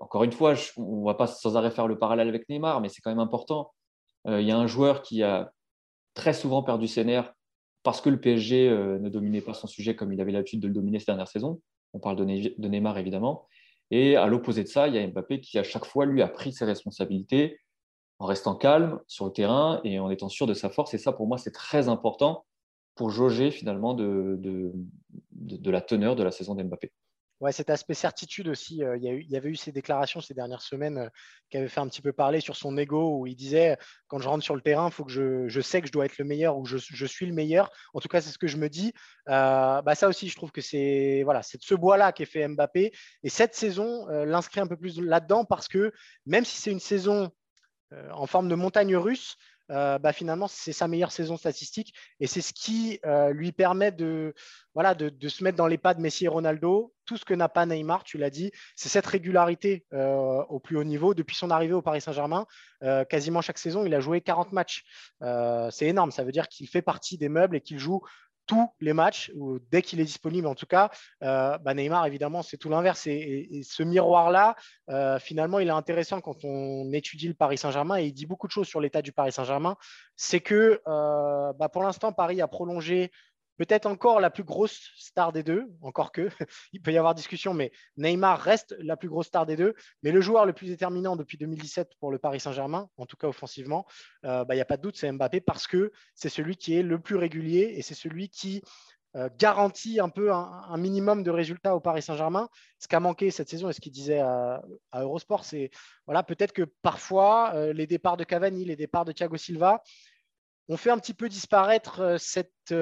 encore 0.00 0.24
une 0.24 0.32
fois, 0.32 0.54
on 0.76 1.00
ne 1.00 1.04
va 1.04 1.14
pas 1.14 1.26
sans 1.26 1.56
arrêt 1.56 1.70
faire 1.70 1.86
le 1.88 1.98
parallèle 1.98 2.28
avec 2.28 2.48
Neymar, 2.48 2.80
mais 2.80 2.88
c'est 2.88 3.00
quand 3.02 3.10
même 3.10 3.18
important. 3.18 3.72
Euh, 4.26 4.40
il 4.40 4.46
y 4.46 4.50
a 4.50 4.58
un 4.58 4.66
joueur 4.66 5.02
qui 5.02 5.22
a 5.22 5.52
très 6.14 6.32
souvent 6.32 6.62
perdu 6.62 6.88
ses 6.88 7.04
nerfs 7.04 7.32
parce 7.82 8.00
que 8.00 8.10
le 8.10 8.20
PSG 8.20 8.70
ne 8.70 9.08
dominait 9.08 9.40
pas 9.40 9.54
son 9.54 9.66
sujet 9.66 9.94
comme 9.94 10.12
il 10.12 10.20
avait 10.20 10.32
l'habitude 10.32 10.60
de 10.60 10.66
le 10.66 10.74
dominer 10.74 10.98
ces 10.98 11.06
dernières 11.06 11.28
saisons. 11.28 11.60
On 11.98 12.00
parle 12.00 12.16
de 12.16 12.68
Neymar 12.68 12.96
évidemment. 12.98 13.48
Et 13.90 14.14
à 14.14 14.28
l'opposé 14.28 14.62
de 14.62 14.68
ça, 14.68 14.86
il 14.86 14.94
y 14.94 14.98
a 14.98 15.06
Mbappé 15.06 15.40
qui 15.40 15.58
à 15.58 15.64
chaque 15.64 15.84
fois 15.84 16.06
lui 16.06 16.22
a 16.22 16.28
pris 16.28 16.52
ses 16.52 16.64
responsabilités 16.64 17.58
en 18.20 18.26
restant 18.26 18.54
calme 18.54 19.00
sur 19.08 19.24
le 19.24 19.32
terrain 19.32 19.80
et 19.82 19.98
en 19.98 20.08
étant 20.10 20.28
sûr 20.28 20.46
de 20.46 20.54
sa 20.54 20.70
force. 20.70 20.94
Et 20.94 20.98
ça, 20.98 21.12
pour 21.12 21.26
moi, 21.26 21.38
c'est 21.38 21.50
très 21.50 21.88
important 21.88 22.44
pour 22.94 23.10
jauger 23.10 23.50
finalement 23.50 23.94
de, 23.94 24.38
de, 25.32 25.70
la 25.70 25.80
teneur 25.80 26.14
de 26.14 26.22
la 26.22 26.30
saison 26.30 26.54
d'Mbappé. 26.54 26.92
Ouais, 27.40 27.52
cet 27.52 27.70
aspect 27.70 27.94
certitude 27.94 28.48
aussi. 28.48 28.82
Euh, 28.82 28.96
il, 28.96 29.30
y 29.30 29.36
avait 29.36 29.48
eu 29.48 29.54
ces 29.54 29.70
déclarations 29.70 30.20
ces 30.20 30.34
dernières 30.34 30.60
semaines 30.60 30.98
euh, 30.98 31.08
qui 31.50 31.56
avaient 31.56 31.68
fait 31.68 31.78
un 31.78 31.86
petit 31.86 32.02
peu 32.02 32.12
parler 32.12 32.40
sur 32.40 32.56
son 32.56 32.76
ego, 32.76 33.16
où 33.16 33.26
il 33.28 33.36
disait 33.36 33.78
quand 34.08 34.18
je 34.18 34.28
rentre 34.28 34.42
sur 34.42 34.56
le 34.56 34.60
terrain, 34.60 34.88
il 34.88 34.92
faut 34.92 35.04
que 35.04 35.12
je, 35.48 35.60
sais 35.60 35.80
que 35.80 35.86
je 35.86 35.92
dois 35.92 36.06
être 36.06 36.18
le 36.18 36.24
meilleur 36.24 36.58
ou 36.58 36.64
je, 36.64 36.78
je 36.78 37.06
suis 37.06 37.26
le 37.26 37.32
meilleur. 37.32 37.70
En 37.94 38.00
tout 38.00 38.08
cas, 38.08 38.20
c'est 38.20 38.30
ce 38.30 38.38
que 38.38 38.48
je 38.48 38.56
me 38.56 38.68
dis. 38.68 38.92
Euh, 39.28 39.80
bah, 39.82 39.94
ça 39.94 40.08
aussi, 40.08 40.28
je 40.28 40.34
trouve 40.34 40.50
que 40.50 40.60
c'est 40.60 41.22
voilà, 41.24 41.40
de 41.40 41.62
ce 41.62 41.74
bois-là 41.76 42.10
qu'est 42.10 42.24
fait 42.24 42.46
Mbappé. 42.48 42.92
Et 43.22 43.28
cette 43.28 43.54
saison 43.54 44.06
l'inscrit 44.08 44.60
un 44.60 44.66
peu 44.66 44.76
plus 44.76 45.00
là-dedans 45.00 45.44
parce 45.44 45.68
que 45.68 45.92
même 46.26 46.44
si 46.44 46.56
c'est 46.56 46.72
une 46.72 46.80
saison 46.80 47.30
en 48.10 48.26
forme 48.26 48.48
de 48.48 48.54
montagne 48.54 48.96
russe, 48.96 49.36
euh, 49.70 49.98
bah, 49.98 50.12
finalement, 50.12 50.48
c'est 50.48 50.72
sa 50.72 50.88
meilleure 50.88 51.12
saison 51.12 51.36
statistique 51.36 51.94
et 52.20 52.26
c'est 52.26 52.40
ce 52.40 52.52
qui 52.52 53.00
euh, 53.04 53.32
lui 53.32 53.52
permet 53.52 53.92
de, 53.92 54.34
se 54.74 55.44
mettre 55.44 55.56
dans 55.56 55.66
les 55.66 55.78
pas 55.78 55.94
de 55.94 56.00
Messi 56.00 56.24
et 56.24 56.28
Ronaldo. 56.28 56.94
Tout 57.04 57.16
ce 57.16 57.24
que 57.24 57.34
n'a 57.34 57.48
pas 57.48 57.64
Neymar, 57.64 58.04
tu 58.04 58.18
l'as 58.18 58.30
dit, 58.30 58.50
c'est 58.76 58.88
cette 58.88 59.06
régularité 59.06 59.86
euh, 59.94 60.42
au 60.48 60.60
plus 60.60 60.76
haut 60.76 60.84
niveau. 60.84 61.14
Depuis 61.14 61.36
son 61.36 61.50
arrivée 61.50 61.72
au 61.72 61.82
Paris 61.82 62.00
Saint-Germain, 62.00 62.46
quasiment 63.08 63.40
chaque 63.40 63.58
saison, 63.58 63.84
il 63.84 63.94
a 63.94 64.00
joué 64.00 64.20
40 64.20 64.52
matchs. 64.52 64.84
c'est 65.70 65.86
énorme. 65.86 66.10
Ça 66.10 66.22
veut 66.22 66.32
dire 66.32 66.48
qu'il 66.48 66.68
fait 66.68 66.82
partie 66.82 67.18
des 67.18 67.28
meubles 67.28 67.56
et 67.56 67.60
qu'il 67.60 67.78
joue 67.78 68.02
tous 68.48 68.68
les 68.80 68.94
matchs, 68.94 69.30
ou 69.36 69.60
dès 69.70 69.82
qu'il 69.82 70.00
est 70.00 70.04
disponible 70.04 70.48
en 70.48 70.54
tout 70.54 70.66
cas. 70.66 70.90
Euh, 71.22 71.56
bah, 71.58 71.74
Neymar, 71.74 72.06
évidemment, 72.06 72.42
c'est 72.42 72.56
tout 72.56 72.70
l'inverse. 72.70 73.06
Et, 73.06 73.60
ce 73.62 73.82
miroir-là, 73.82 74.56
euh, 74.88 75.18
finalement, 75.18 75.58
il 75.60 75.68
est 75.68 75.72
intéressant 75.72 76.20
quand 76.20 76.44
on 76.44 76.90
étudie 76.92 77.28
le 77.28 77.34
Paris 77.34 77.58
Saint-Germain 77.58 77.98
et 77.98 78.06
il 78.06 78.12
dit 78.12 78.26
beaucoup 78.26 78.46
de 78.46 78.52
choses 78.52 78.66
sur 78.66 78.80
l'état 78.80 79.02
du 79.02 79.12
Paris 79.12 79.32
Saint-Germain. 79.32 79.76
C'est 80.16 80.40
que 80.40 80.80
euh, 80.88 81.52
bah, 81.52 81.68
pour 81.68 81.82
l'instant, 81.82 82.12
Paris 82.12 82.40
a 82.40 82.48
prolongé 82.48 83.12
peut-être 83.58 83.86
encore 83.86 84.20
la 84.20 84.30
plus 84.30 84.44
grosse 84.44 84.92
star 84.96 85.32
des 85.32 85.42
deux, 85.42 85.70
encore 85.82 86.12
que, 86.12 86.28
il 86.72 86.80
peut 86.80 86.92
y 86.92 86.96
avoir 86.96 87.14
discussion, 87.14 87.52
mais 87.52 87.72
Neymar 87.98 88.40
reste 88.40 88.74
la 88.78 88.96
plus 88.96 89.08
grosse 89.08 89.26
star 89.26 89.44
des 89.44 89.56
deux. 89.56 89.74
Mais 90.02 90.12
le 90.12 90.20
joueur 90.20 90.46
le 90.46 90.54
plus 90.54 90.68
déterminant 90.68 91.16
depuis 91.16 91.36
2017 91.36 91.92
pour 92.00 92.10
le 92.10 92.18
Paris 92.18 92.40
Saint-Germain, 92.40 92.88
en 92.96 93.04
tout 93.04 93.16
cas 93.16 93.26
offensivement, 93.26 93.84
euh, 94.24 94.44
bah, 94.44 94.54
il 94.54 94.58
n'y 94.58 94.62
a 94.62 94.66
pas 94.66 94.76
de 94.76 94.82
doute, 94.82 94.96
c'est 94.96 95.10
Mbappé 95.12 95.40
parce 95.40 95.66
que 95.66 95.92
c'est 96.14 96.28
celui 96.28 96.56
qui 96.56 96.74
est 96.74 96.82
le 96.82 96.98
plus 96.98 97.16
régulier 97.16 97.74
et 97.76 97.82
c'est 97.82 97.94
celui 97.94 98.30
qui 98.30 98.62
garantit 99.36 99.98
un 99.98 100.10
peu 100.10 100.32
un, 100.32 100.76
minimum 100.76 101.24
de 101.24 101.30
résultats 101.30 101.74
au 101.74 101.80
Paris 101.80 102.02
Saint-Germain. 102.02 102.48
Ce 102.78 102.86
qui 102.86 102.94
a 102.94 103.00
manqué 103.00 103.32
cette 103.32 103.48
saison 103.48 103.68
et 103.68 103.72
ce 103.72 103.80
qu'il 103.80 103.90
disait 103.90 104.20
à, 104.20 104.62
Eurosport, 104.94 105.44
c'est 105.44 105.70
voilà, 106.06 106.22
peut-être 106.22 106.52
que 106.52 106.62
parfois 106.82 107.72
les 107.72 107.88
départs 107.88 108.16
de 108.16 108.22
Cavani, 108.22 108.64
les 108.64 108.76
départs 108.76 109.06
de 109.06 109.12
Thiago 109.12 109.36
Silva 109.36 109.82
ont 110.68 110.76
fait 110.76 110.90
un 110.90 110.98
petit 110.98 111.14
peu 111.14 111.28
disparaître 111.28 112.16
cette 112.18 112.74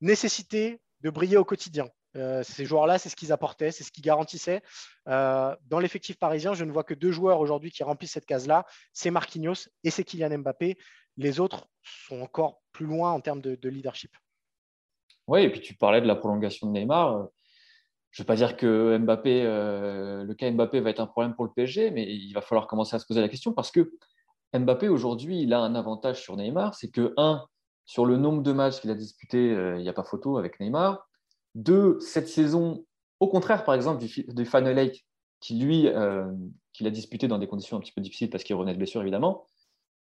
nécessité 0.00 0.80
de 1.00 1.10
briller 1.10 1.36
au 1.36 1.44
quotidien. 1.44 1.88
Euh, 2.16 2.42
ces 2.44 2.64
joueurs-là, 2.64 2.98
c'est 2.98 3.08
ce 3.08 3.16
qu'ils 3.16 3.32
apportaient, 3.32 3.70
c'est 3.72 3.84
ce 3.84 3.90
qu'ils 3.90 4.04
garantissaient. 4.04 4.62
Euh, 5.08 5.54
dans 5.66 5.80
l'effectif 5.80 6.18
parisien, 6.18 6.54
je 6.54 6.64
ne 6.64 6.72
vois 6.72 6.84
que 6.84 6.94
deux 6.94 7.10
joueurs 7.10 7.40
aujourd'hui 7.40 7.70
qui 7.70 7.82
remplissent 7.82 8.12
cette 8.12 8.26
case-là. 8.26 8.64
C'est 8.92 9.10
Marquinhos 9.10 9.68
et 9.82 9.90
c'est 9.90 10.04
Kylian 10.04 10.38
Mbappé. 10.38 10.78
Les 11.16 11.40
autres 11.40 11.66
sont 11.82 12.20
encore 12.20 12.62
plus 12.72 12.86
loin 12.86 13.12
en 13.12 13.20
termes 13.20 13.40
de, 13.40 13.68
leadership. 13.68 14.16
Oui, 15.26 15.42
et 15.42 15.50
puis 15.50 15.60
tu 15.60 15.74
parlais 15.74 16.00
de 16.00 16.06
la 16.06 16.16
prolongation 16.16 16.68
de 16.68 16.72
Neymar. 16.72 17.28
Je 18.10 18.22
ne 18.22 18.24
vais 18.24 18.26
pas 18.26 18.36
dire 18.36 18.56
que 18.56 18.96
Mbappé, 18.98 19.42
euh, 19.44 20.22
le 20.24 20.34
cas 20.34 20.50
Mbappé 20.50 20.80
va 20.80 20.90
être 20.90 21.00
un 21.00 21.06
problème 21.06 21.34
pour 21.34 21.44
le 21.44 21.50
PSG, 21.52 21.90
mais 21.90 22.04
il 22.04 22.32
va 22.32 22.42
falloir 22.42 22.68
commencer 22.68 22.94
à 22.94 23.00
se 23.00 23.06
poser 23.06 23.20
la 23.20 23.28
question 23.28 23.52
parce 23.52 23.72
que 23.72 23.92
Mbappé, 24.54 24.88
aujourd'hui, 24.88 25.42
il 25.42 25.52
a 25.52 25.60
un 25.60 25.74
avantage 25.74 26.22
sur 26.22 26.36
Neymar, 26.36 26.74
c'est 26.74 26.90
que, 26.90 27.12
un, 27.16 27.44
sur 27.86 28.06
le 28.06 28.16
nombre 28.16 28.42
de 28.42 28.52
matchs 28.52 28.80
qu'il 28.80 28.90
a 28.90 28.94
disputés, 28.94 29.48
il 29.48 29.82
n'y 29.82 29.88
a 29.88 29.92
pas 29.92 30.04
photo 30.04 30.38
avec 30.38 30.60
Neymar 30.60 31.06
de 31.54 31.98
cette 32.00 32.28
saison, 32.28 32.84
au 33.20 33.28
contraire, 33.28 33.64
par 33.64 33.74
exemple, 33.74 34.04
du, 34.04 34.26
du 34.28 34.48
qui 35.40 35.54
lui, 35.58 35.88
euh, 35.88 36.24
qu'il 36.72 36.86
a 36.86 36.90
disputé 36.90 37.28
dans 37.28 37.38
des 37.38 37.46
conditions 37.46 37.76
un 37.76 37.80
petit 37.80 37.92
peu 37.92 38.00
difficiles 38.00 38.30
parce 38.30 38.44
qu'il 38.44 38.56
revenait 38.56 38.72
de 38.72 38.78
blessure, 38.78 39.02
évidemment, 39.02 39.46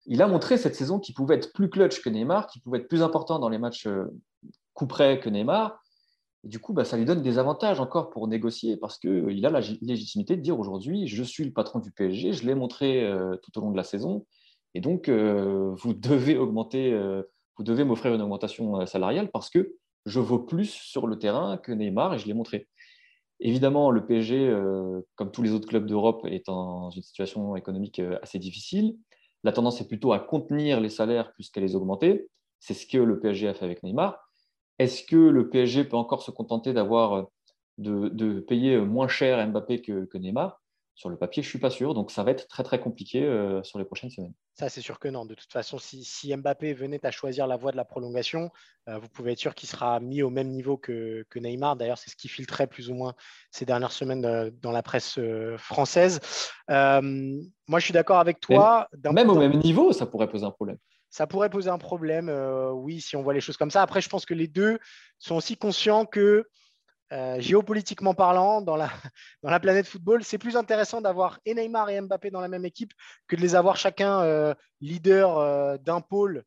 il 0.07 0.23
a 0.23 0.29
montré 0.29 0.57
cette 0.57 0.77
saison 0.77 1.01
qu'il 1.01 1.15
pouvait 1.15 1.35
être 1.35 1.53
plus 1.53 1.69
clutch 1.69 2.01
que 2.01 2.09
Neymar, 2.09 2.47
qu'il 2.47 2.63
pouvait 2.63 2.79
être 2.79 2.89
plus 2.89 3.03
important 3.03 3.39
dans 3.39 3.49
les 3.49 3.59
matchs 3.59 3.87
euh, 3.87 4.05
coup 4.73 4.87
près 4.87 5.19
que 5.19 5.29
Neymar. 5.29 5.83
Et 6.47 6.49
du 6.49 6.61
coup, 6.61 6.73
bah, 6.73 6.85
ça 6.85 6.97
lui 6.97 7.05
donne 7.05 7.21
des 7.21 7.39
avantages 7.39 7.81
encore 7.81 8.09
pour 8.09 8.29
négocier 8.29 8.77
parce 8.79 8.99
qu'il 8.99 9.11
euh, 9.11 9.47
a 9.47 9.51
la 9.51 9.61
légitimité 9.83 10.37
de 10.37 10.41
dire 10.41 10.59
aujourd'hui, 10.59 11.09
je 11.09 11.23
suis 11.23 11.45
le 11.45 11.53
patron 11.53 11.81
du 11.81 11.91
PSG, 11.91 12.33
je 12.33 12.47
l'ai 12.47 12.55
montré 12.55 13.05
tout 13.43 13.59
au 13.59 13.61
long 13.61 13.73
de 13.73 13.77
la 13.77 13.85
saison. 13.85 14.25
Et 14.75 14.81
donc, 14.81 15.11
vous 15.11 15.95
devez 15.95 16.39
augmenter, 16.39 16.99
vous 17.59 17.65
devez 17.65 17.85
m'offrir 17.85 18.15
une 18.15 18.23
augmentation 18.23 18.87
salariale 18.87 19.31
parce 19.31 19.51
que 19.51 19.75
je 20.07 20.21
vaux 20.21 20.39
plus 20.39 20.71
sur 20.71 21.07
le 21.07 21.19
terrain 21.19 21.59
que 21.59 21.73
Neymar 21.73 22.15
et 22.15 22.19
je 22.19 22.27
l'ai 22.27 22.35
montré. 22.35 22.69
Évidemment, 23.41 23.91
le 23.91 24.07
PSG, 24.07 24.49
euh, 24.49 25.03
comme 25.15 25.31
tous 25.31 25.43
les 25.43 25.53
autres 25.53 25.69
clubs 25.69 25.87
d'Europe, 25.87 26.25
est 26.25 26.47
dans 26.47 26.91
une 26.91 27.03
situation 27.03 27.55
économique 27.55 27.99
euh, 27.99 28.19
assez 28.23 28.39
difficile. 28.39 28.97
La 29.45 29.53
tendance 29.53 29.81
est 29.81 29.87
plutôt 29.89 30.13
à 30.13 30.19
contenir 30.19 30.81
les 30.81 30.89
salaires 30.89 31.33
plus 31.35 31.51
qu'à 31.51 31.61
les 31.61 31.75
augmenter. 31.75 32.29
C'est 32.61 32.73
ce 32.73 32.87
que 32.87 32.99
le 32.99 33.21
PSG 33.21 33.49
a 33.49 33.55
fait 33.55 33.65
avec 33.65 33.83
Neymar. 33.83 34.26
Est-ce 34.79 35.03
que 35.03 35.17
le 35.17 35.49
PSG 35.49 35.85
peut 35.85 35.97
encore 35.97 36.23
se 36.23 36.31
contenter 36.31 36.73
d'avoir 36.73 37.13
euh, 37.15 37.23
de, 37.79 38.41
payer 38.41 38.79
moins 38.79 39.09
cher 39.09 39.47
Mbappé 39.47 39.83
que 39.83 40.19
Neymar? 40.19 40.61
Sur 40.97 41.11
le 41.11 41.19
papier, 41.19 41.43
je 41.43 41.49
ne 41.49 41.51
suis 41.51 41.59
pas 41.59 41.69
sûr. 41.69 41.93
Donc, 41.93 42.11
ça 42.11 42.23
va 42.23 42.31
être 42.31 42.49
très, 42.49 42.63
très 42.63 42.81
compliqué 42.81 43.23
euh, 43.23 43.63
sur 43.63 43.79
les 43.79 43.85
prochaines 43.85 44.09
semaines. 44.09 44.33
Ça, 44.55 44.71
c'est 44.71 44.81
sûr 44.81 44.99
que 44.99 45.09
non. 45.09 45.27
De 45.27 45.35
toute 45.35 45.53
façon, 45.53 45.77
si, 45.79 46.35
Mbappé 46.35 46.73
venait 46.73 47.05
à 47.05 47.11
choisir 47.11 47.47
la 47.47 47.59
voie 47.59 47.71
de 47.71 47.77
la 47.77 47.85
prolongation, 47.85 48.51
euh, 48.89 48.99
vous 48.99 49.09
pouvez 49.11 49.33
être 49.33 49.39
sûr 49.39 49.55
qu'il 49.55 49.69
sera 49.69 50.01
mis 50.01 50.23
au 50.23 50.31
même 50.31 50.49
niveau 50.49 50.79
que, 50.79 51.27
Neymar. 51.37 51.77
D'ailleurs, 51.77 51.99
c'est 51.99 52.09
ce 52.09 52.17
qui 52.17 52.29
filtrait 52.29 52.67
plus 52.67 52.89
ou 52.89 52.95
moins 52.95 53.15
ces 53.51 53.67
dernières 53.67 53.93
semaines 53.93 54.25
euh, 54.25 54.51
dans 54.63 54.73
la 54.73 54.83
presse 54.83 55.21
française. 55.59 56.19
moi, 56.67 57.79
je 57.79 57.85
suis 57.85 57.93
d'accord 57.93 58.19
avec 58.19 58.41
toi. 58.41 58.89
Même, 59.13 59.29
au 59.29 59.39
même 59.39 59.59
niveau, 59.59 59.93
ça 59.93 60.07
pourrait 60.07 60.31
poser 60.31 60.47
un 60.47 60.51
problème. 60.51 60.79
Ça 61.17 61.27
pourrait 61.27 61.49
poser 61.49 61.71
un 61.71 61.79
problème, 61.79 62.29
oui, 62.75 63.01
si 63.01 63.17
on 63.17 63.23
voit 63.23 63.33
les 63.33 63.41
choses 63.41 63.57
comme 63.57 63.71
ça. 63.71 63.81
Après, 63.81 64.03
je 64.03 64.09
pense 64.11 64.27
que 64.27 64.35
les 64.35 64.49
deux 64.49 64.79
sont 65.19 65.37
aussi 65.37 65.57
conscients 65.57 66.05
que 66.05 66.45
euh, 67.13 67.41
géopolitiquement 67.41 68.15
parlant, 68.15 68.61
dans 68.61 68.75
la, 68.75 68.89
dans 69.43 69.51
la 69.51 69.61
planète 69.61 69.87
football, 69.87 70.25
c'est 70.25 70.39
plus 70.39 70.57
intéressant 70.57 71.01
d'avoir 71.01 71.39
et 71.45 71.55
Neymar 71.55 71.89
et 71.89 72.01
Mbappé 72.01 72.31
dans 72.31 72.41
la 72.41 72.49
même 72.49 72.65
équipe 72.65 72.93
que 73.29 73.37
de 73.37 73.41
les 73.41 73.55
avoir 73.55 73.77
chacun 73.77 74.23
euh, 74.23 74.55
leader 74.81 75.39
euh, 75.39 75.79
d'un 75.79 76.01
pôle, 76.01 76.45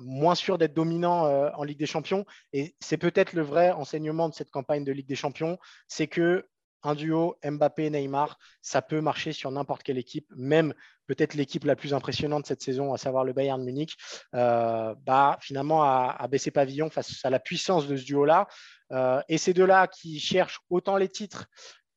moins 0.00 0.36
sûr 0.36 0.58
d'être 0.58 0.74
dominant 0.74 1.24
en 1.56 1.64
Ligue 1.64 1.78
des 1.78 1.86
Champions. 1.86 2.24
Et 2.52 2.76
c'est 2.78 2.98
peut-être 2.98 3.32
le 3.32 3.42
vrai 3.42 3.72
enseignement 3.72 4.28
de 4.28 4.34
cette 4.34 4.50
campagne 4.50 4.84
de 4.84 4.92
Ligue 4.92 5.08
des 5.08 5.16
Champions, 5.16 5.58
c'est 5.88 6.06
que 6.06 6.46
un 6.82 6.94
duo 6.94 7.36
Mbappé-Neymar, 7.44 8.38
ça 8.60 8.82
peut 8.82 9.00
marcher 9.00 9.32
sur 9.32 9.50
n'importe 9.50 9.82
quelle 9.82 9.98
équipe, 9.98 10.26
même 10.36 10.74
peut-être 11.06 11.34
l'équipe 11.34 11.64
la 11.64 11.76
plus 11.76 11.94
impressionnante 11.94 12.46
cette 12.46 12.62
saison, 12.62 12.92
à 12.94 12.98
savoir 12.98 13.24
le 13.24 13.32
Bayern 13.32 13.62
Munich, 13.62 13.96
euh, 14.34 14.94
bah, 15.02 15.38
finalement 15.40 15.82
a, 15.82 16.26
baissé 16.28 16.50
pavillon 16.50 16.90
face 16.90 17.24
à 17.24 17.30
la 17.30 17.38
puissance 17.38 17.86
de 17.86 17.96
ce 17.96 18.04
duo-là. 18.04 18.48
Euh, 18.92 19.20
et 19.28 19.38
ces 19.38 19.54
deux-là 19.54 19.88
qui 19.88 20.20
cherchent 20.20 20.60
autant 20.70 20.96
les 20.96 21.08
titres 21.08 21.46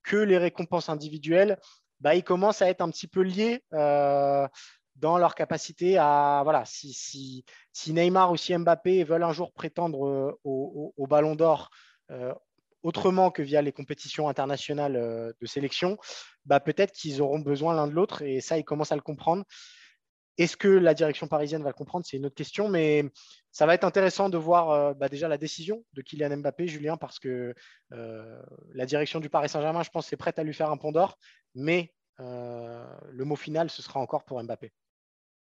que 0.03 0.17
les 0.17 0.37
récompenses 0.37 0.89
individuelles, 0.89 1.57
bah, 1.99 2.15
ils 2.15 2.23
commencent 2.23 2.61
à 2.61 2.69
être 2.69 2.81
un 2.81 2.89
petit 2.89 3.07
peu 3.07 3.21
liés. 3.21 3.63
Euh, 3.73 4.47
dans 4.97 5.17
leur 5.17 5.35
capacité 5.35 5.97
à 5.97 6.39
voilà 6.45 6.63
si, 6.63 7.43
Neymar 7.87 8.31
ou 8.31 8.37
si 8.37 8.57
Mbappé 8.57 9.03
veulent 9.03 9.25
un 9.25 9.33
jour 9.33 9.51
prétendre 9.51 10.37
au 10.45 11.07
Ballon 11.09 11.35
d'Or 11.35 11.69
autrement 12.85 13.31
que 13.31 13.41
via 13.41 13.63
les 13.63 13.71
compétitions 13.71 14.29
internationales 14.29 14.95
euh, 14.95 15.33
de 15.41 15.47
sélection, 15.47 15.97
bah, 16.45 16.59
peut-être 16.59 16.93
qu'ils 16.93 17.19
auront 17.19 17.39
besoin 17.39 17.73
l'un 17.73 17.87
de 17.87 17.93
l'autre 17.93 18.21
et 18.21 18.41
ça, 18.41 18.59
ils 18.59 18.63
commencent 18.63 18.91
à 18.91 18.95
le 18.95 19.01
comprendre. 19.01 19.43
Est-ce 20.37 20.55
que 20.55 20.67
la 20.67 20.93
direction 20.93 21.27
parisienne 21.27 21.63
va 21.63 21.69
le 21.69 21.73
comprendre? 21.73 22.05
C'est 22.05 22.17
une 22.17 22.27
autre 22.27 22.35
question, 22.35 22.69
mais 22.69 23.05
ça 23.51 23.65
va 23.65 23.73
être 23.73 23.85
intéressant 23.85 24.29
de 24.29 24.37
voir 24.37 24.69
euh, 24.69 24.93
bah, 24.93 25.09
déjà 25.09 25.27
la 25.27 25.39
décision 25.39 25.83
de 25.93 26.03
Kylian 26.03 26.37
Mbappé, 26.37 26.67
Julien, 26.67 26.95
parce 26.95 27.17
que 27.17 27.55
euh, 27.91 28.41
la 28.75 28.85
direction 28.85 29.19
du 29.19 29.29
Paris 29.29 29.49
Saint-Germain, 29.49 29.81
je 29.81 29.89
pense, 29.89 30.13
est 30.13 30.17
prête 30.17 30.37
à 30.37 30.43
lui 30.43 30.53
faire 30.53 30.69
un 30.69 30.77
pont 30.77 30.91
d'or, 30.91 31.17
mais 31.55 31.91
le 32.19 33.23
mot 33.23 33.35
final, 33.35 33.69
ce 33.69 33.81
sera 33.81 33.99
encore 33.99 34.23
pour 34.23 34.41
Mbappé. 34.41 34.71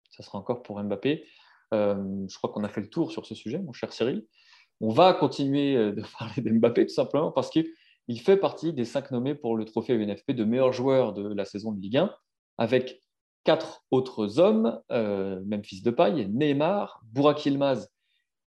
Ça 0.09 0.23
sera 0.23 0.39
encore 0.39 0.63
pour 0.63 0.81
Mbappé. 0.83 1.25
je 1.71 2.37
crois 2.37 2.51
qu'on 2.51 2.63
a 2.63 2.69
fait 2.69 2.81
le 2.81 2.89
tour 2.89 3.11
sur 3.11 3.25
ce 3.25 3.35
sujet, 3.35 3.59
mon 3.59 3.73
cher 3.73 3.93
Cyril. 3.93 4.25
On 4.79 4.89
va 4.89 5.13
continuer 5.13 5.75
euh, 5.75 5.91
de 5.91 6.03
parler 6.19 6.41
d'Mbappé 6.41 6.85
tout 6.85 6.93
simplement 6.93 7.31
parce 7.31 7.49
qu'il 7.49 7.65
fait 8.21 8.37
partie 8.37 8.73
des 8.73 8.85
cinq 8.85 9.11
nommés 9.11 9.35
pour 9.35 9.55
le 9.55 9.65
trophée 9.65 9.93
UNFP 9.93 10.31
de 10.31 10.43
meilleur 10.43 10.73
joueur 10.73 11.13
de 11.13 11.33
la 11.33 11.45
saison 11.45 11.71
de 11.71 11.81
Ligue 11.81 11.97
1, 11.97 12.13
avec 12.57 13.01
quatre 13.43 13.83
autres 13.91 14.39
hommes, 14.39 14.79
euh, 14.91 15.41
même 15.45 15.63
fils 15.63 15.81
de 15.81 15.91
paille, 15.91 16.27
Neymar, 16.29 17.01
Burak 17.05 17.45
Yilmaz 17.45 17.89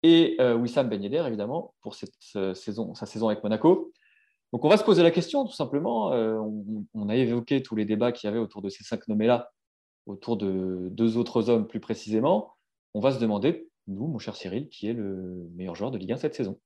et 0.03 0.35
euh, 0.39 0.55
Wissam 0.55 0.89
Ben 0.89 1.03
évidemment, 1.03 1.75
pour 1.81 1.95
cette 1.95 2.15
saison, 2.55 2.93
sa 2.95 3.05
saison 3.05 3.29
avec 3.29 3.43
Monaco. 3.43 3.91
Donc 4.53 4.63
on 4.63 4.69
va 4.69 4.77
se 4.77 4.83
poser 4.83 5.03
la 5.03 5.11
question, 5.11 5.45
tout 5.45 5.53
simplement. 5.53 6.11
on, 6.93 7.09
a 7.09 7.15
évoqué 7.15 7.61
tous 7.61 7.75
les 7.75 7.83
débats 7.83 8.13
qu'il 8.13 8.27
y 8.27 8.31
avait 8.31 8.39
autour 8.39 8.61
de 8.61 8.69
ces 8.69 8.83
cinq 8.83 9.07
nommés-là, 9.07 9.51
autour 10.05 10.37
de 10.37 10.87
deux 10.91 11.17
autres 11.17 11.49
hommes 11.49 11.67
plus 11.67 11.81
précisément. 11.81 12.53
On 12.93 13.01
va 13.01 13.11
se 13.11 13.19
demander 13.19 13.66
nous, 13.87 14.07
mon 14.07 14.19
cher 14.19 14.35
Cyril, 14.35 14.69
qui 14.69 14.89
est 14.89 14.93
le 14.93 15.49
meilleur 15.55 15.75
joueur 15.75 15.91
de 15.91 15.97
Ligue 15.97 16.13
1 16.13 16.17
cette 16.17 16.35
saison 16.35 16.59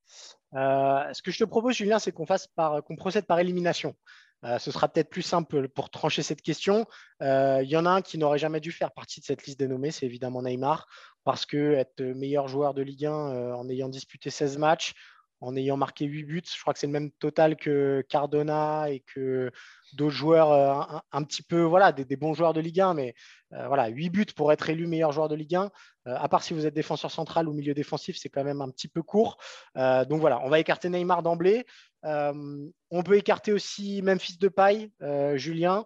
euh, 0.55 1.13
Ce 1.13 1.21
que 1.21 1.31
je 1.31 1.39
te 1.39 1.43
propose, 1.43 1.75
Julien, 1.75 1.99
c'est 1.99 2.11
qu'on 2.11 2.25
fasse 2.25 2.47
par, 2.47 2.83
qu'on 2.83 2.95
procède 2.95 3.25
par 3.25 3.39
élimination. 3.39 3.95
Euh, 4.43 4.57
ce 4.57 4.71
sera 4.71 4.87
peut-être 4.87 5.09
plus 5.09 5.21
simple 5.21 5.69
pour 5.69 5.91
trancher 5.91 6.23
cette 6.23 6.41
question. 6.41 6.85
Il 7.19 7.27
euh, 7.27 7.63
y 7.63 7.77
en 7.77 7.85
a 7.85 7.91
un 7.91 8.01
qui 8.01 8.17
n'aurait 8.17 8.39
jamais 8.39 8.59
dû 8.59 8.71
faire 8.71 8.91
partie 8.91 9.19
de 9.19 9.25
cette 9.25 9.45
liste 9.45 9.59
dénommée, 9.59 9.91
c'est 9.91 10.07
évidemment 10.07 10.41
Neymar, 10.41 10.87
parce 11.23 11.45
que 11.45 11.73
être 11.73 12.01
meilleur 12.01 12.47
joueur 12.47 12.73
de 12.73 12.81
Ligue 12.81 13.05
1 13.05 13.53
en 13.53 13.69
ayant 13.69 13.89
disputé 13.89 14.31
16 14.31 14.57
matchs, 14.57 14.93
en 15.41 15.55
ayant 15.55 15.77
marqué 15.77 16.05
8 16.05 16.23
buts. 16.23 16.43
Je 16.45 16.61
crois 16.61 16.73
que 16.73 16.79
c'est 16.79 16.87
le 16.87 16.93
même 16.93 17.11
total 17.11 17.55
que 17.55 18.05
Cardona 18.07 18.89
et 18.89 19.01
que 19.01 19.51
d'autres 19.93 20.15
joueurs 20.15 20.51
euh, 20.51 20.99
un, 21.11 21.23
petit 21.23 21.43
peu, 21.43 21.61
voilà, 21.61 21.91
des, 21.91 22.15
bons 22.15 22.33
joueurs 22.33 22.53
de 22.53 22.61
Ligue 22.61 22.81
1, 22.81 22.93
mais 22.93 23.13
euh, 23.53 23.67
voilà, 23.67 23.87
8 23.87 24.09
buts 24.09 24.25
pour 24.35 24.51
être 24.51 24.69
élu 24.69 24.87
meilleur 24.87 25.11
joueur 25.11 25.27
de 25.27 25.35
Ligue 25.35 25.55
1. 25.55 25.63
Euh, 25.63 25.69
à 26.05 26.29
part 26.29 26.43
si 26.43 26.53
vous 26.53 26.65
êtes 26.65 26.73
défenseur 26.73 27.11
central 27.11 27.47
ou 27.49 27.53
milieu 27.53 27.73
défensif, 27.73 28.17
c'est 28.17 28.29
quand 28.29 28.43
même 28.43 28.61
un 28.61 28.69
petit 28.69 28.87
peu 28.87 29.01
court. 29.03 29.37
donc 29.75 30.19
voilà, 30.21 30.39
on 30.43 30.49
va 30.49 30.59
écarter 30.59 30.89
Neymar 30.89 31.23
d'emblée. 31.23 31.65
on 32.03 33.03
peut 33.03 33.17
écarter 33.17 33.51
aussi 33.51 34.01
Memphis 34.01 34.37
de 34.37 34.47
paille, 34.47 34.91
Julien, 35.35 35.85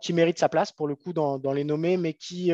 qui 0.00 0.12
mérite 0.12 0.38
sa 0.38 0.48
place 0.48 0.72
pour 0.72 0.88
le 0.88 0.96
coup 0.96 1.12
dans, 1.12 1.52
les 1.52 1.64
nommés, 1.64 1.96
mais 1.96 2.14
qui 2.14 2.52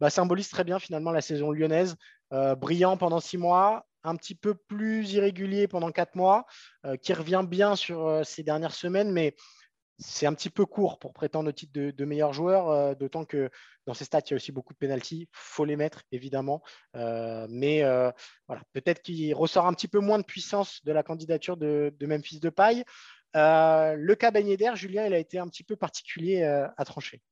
bah, 0.00 0.10
symbolise 0.10 0.48
très 0.48 0.64
bien 0.64 0.78
finalement 0.78 1.12
la 1.12 1.20
saison 1.20 1.50
lyonnaise. 1.50 1.96
brillant 2.30 2.96
pendant 2.96 3.20
six 3.20 3.38
mois, 3.38 3.87
un 4.04 4.16
petit 4.16 4.34
peu 4.34 4.54
plus 4.54 5.12
irrégulier 5.12 5.68
pendant 5.68 5.90
quatre 5.90 6.14
mois, 6.14 6.46
euh, 6.84 6.96
qui 6.96 7.12
revient 7.12 7.44
bien 7.46 7.76
sur 7.76 8.06
euh, 8.06 8.22
ces 8.24 8.42
dernières 8.42 8.74
semaines, 8.74 9.10
mais 9.12 9.34
c'est 9.98 10.26
un 10.26 10.34
petit 10.34 10.50
peu 10.50 10.64
court 10.64 11.00
pour 11.00 11.12
prétendre 11.12 11.48
au 11.48 11.52
titre 11.52 11.72
de, 11.74 12.04
meilleur 12.04 12.32
joueur, 12.32 12.68
euh, 12.68 12.94
d'autant 12.94 13.24
que 13.24 13.50
dans 13.86 13.94
ces 13.94 14.04
stats, 14.04 14.20
il 14.26 14.30
y 14.30 14.34
a 14.34 14.36
aussi 14.36 14.52
beaucoup 14.52 14.72
de 14.72 14.78
pénalties. 14.78 15.22
Il 15.22 15.28
faut 15.32 15.64
les 15.64 15.74
mettre, 15.76 16.02
évidemment. 16.12 16.62
mais 16.94 17.82
voilà, 18.46 18.62
peut-être 18.74 19.02
qu'il 19.02 19.34
ressort 19.34 19.66
un 19.66 19.72
petit 19.72 19.88
peu 19.88 19.98
moins 19.98 20.18
de 20.18 20.24
puissance 20.24 20.84
de 20.84 20.92
la 20.92 21.02
candidature 21.02 21.56
de, 21.56 21.92
Memphis 22.02 22.38
de 22.38 22.50
paille. 22.50 22.84
le 23.34 24.14
cas 24.14 24.30
Yedder, 24.30 24.72
Julien, 24.74 25.06
il 25.06 25.14
a 25.14 25.18
été 25.18 25.38
un 25.38 25.48
petit 25.48 25.64
peu 25.64 25.74
particulier 25.74 26.42
à 26.44 26.84
trancher. 26.84 27.22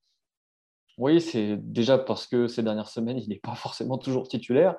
Oui, 0.99 1.21
c'est 1.21 1.57
déjà 1.59 1.99
parce 1.99 2.27
que 2.27 2.49
ces 2.49 2.63
dernières 2.63 2.89
semaines, 2.89 3.19
il 3.19 3.29
n'est 3.29 3.39
pas 3.39 3.55
forcément 3.55 3.99
toujours 3.99 4.29
titulaire. 4.29 4.77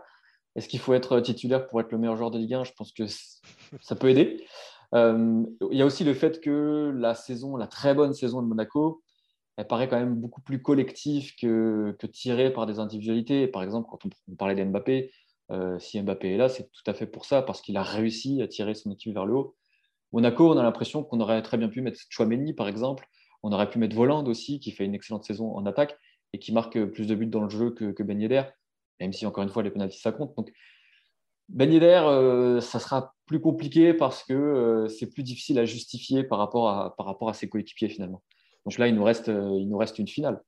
Est-ce 0.57 0.67
qu'il 0.67 0.79
faut 0.79 0.95
être 0.95 1.19
titulaire 1.19 1.67
pour 1.67 1.79
être 1.79 1.91
le 1.91 1.99
meilleur 1.99 2.17
joueur 2.17 2.31
de 2.31 2.39
Ligue 2.39 2.55
1 2.55 2.63
Je 2.63 2.73
pense 2.73 2.91
que 2.91 3.03
ça 3.81 3.95
peut 3.95 4.09
aider. 4.09 4.43
Euh, 4.95 5.43
il 5.71 5.77
y 5.77 5.83
a 5.83 5.85
aussi 5.85 6.03
le 6.03 6.15
fait 6.15 6.41
que 6.41 6.91
la 6.97 7.13
saison, 7.13 7.55
la 7.57 7.67
très 7.67 7.93
bonne 7.93 8.13
saison 8.13 8.41
de 8.41 8.47
Monaco, 8.47 9.03
elle 9.57 9.67
paraît 9.67 9.87
quand 9.87 9.99
même 9.99 10.15
beaucoup 10.15 10.41
plus 10.41 10.61
collective 10.61 11.35
que, 11.39 11.95
tirée 12.11 12.51
par 12.51 12.65
des 12.65 12.79
individualités. 12.79 13.47
Par 13.47 13.61
exemple, 13.61 13.87
quand 13.91 13.99
on, 14.05 14.35
parlait 14.35 14.55
d'Mbappé, 14.55 15.11
euh, 15.51 15.77
si 15.77 16.01
Mbappé 16.01 16.33
est 16.33 16.37
là, 16.37 16.49
c'est 16.49 16.71
tout 16.71 16.83
à 16.89 16.95
fait 16.95 17.07
pour 17.07 17.25
ça, 17.25 17.43
parce 17.43 17.61
qu'il 17.61 17.77
a 17.77 17.83
réussi 17.83 18.41
à 18.41 18.47
tirer 18.47 18.73
son 18.73 18.91
équipe 18.91 19.13
vers 19.13 19.27
le 19.27 19.35
haut. 19.35 19.55
Monaco, 20.11 20.51
on 20.51 20.57
a 20.57 20.63
l'impression 20.63 21.03
qu'on 21.03 21.19
aurait 21.19 21.41
très 21.43 21.57
bien 21.57 21.69
pu 21.69 21.81
mettre 21.81 21.99
Chouameni, 22.09 22.53
par 22.53 22.67
exemple. 22.67 23.07
On 23.43 23.51
aurait 23.51 23.69
pu 23.69 23.77
mettre 23.77 23.95
Voland 23.95 24.25
aussi, 24.25 24.59
qui 24.59 24.71
fait 24.71 24.85
une 24.85 24.95
excellente 24.95 25.23
saison 25.23 25.55
en 25.55 25.67
attaque 25.67 25.97
et 26.33 26.39
qui 26.39 26.51
marque 26.51 26.83
plus 26.85 27.05
de 27.05 27.13
buts 27.13 27.27
dans 27.27 27.43
le 27.43 27.49
jeu 27.49 27.71
que, 27.71 27.91
que 27.91 28.01
Ben 28.01 28.19
Yedder, 28.19 28.43
même 28.99 29.13
si, 29.13 29.25
encore 29.25 29.43
une 29.43 29.49
fois, 29.49 29.63
les 29.63 29.71
pénalties, 29.71 29.99
ça 29.99 30.11
compte. 30.11 30.35
Donc, 30.35 30.51
Ben 31.49 31.71
euh, 31.71 32.61
ça 32.61 32.79
sera 32.79 33.13
plus 33.25 33.39
compliqué 33.39 33.93
parce 33.93 34.23
que 34.23 34.33
euh, 34.33 34.87
c'est 34.87 35.07
plus 35.07 35.23
difficile 35.23 35.59
à 35.59 35.65
justifier 35.65 36.23
par 36.23 36.39
rapport 36.39 36.69
à, 36.69 37.33
ses 37.33 37.49
coéquipiers, 37.49 37.89
finalement. 37.89 38.23
Donc 38.65 38.77
là, 38.77 38.87
il 38.87 38.95
nous 38.95 39.03
reste, 39.03 39.29
euh, 39.29 39.57
il 39.59 39.69
nous 39.69 39.77
reste 39.77 39.99
une 39.99 40.07
finale 40.07 40.41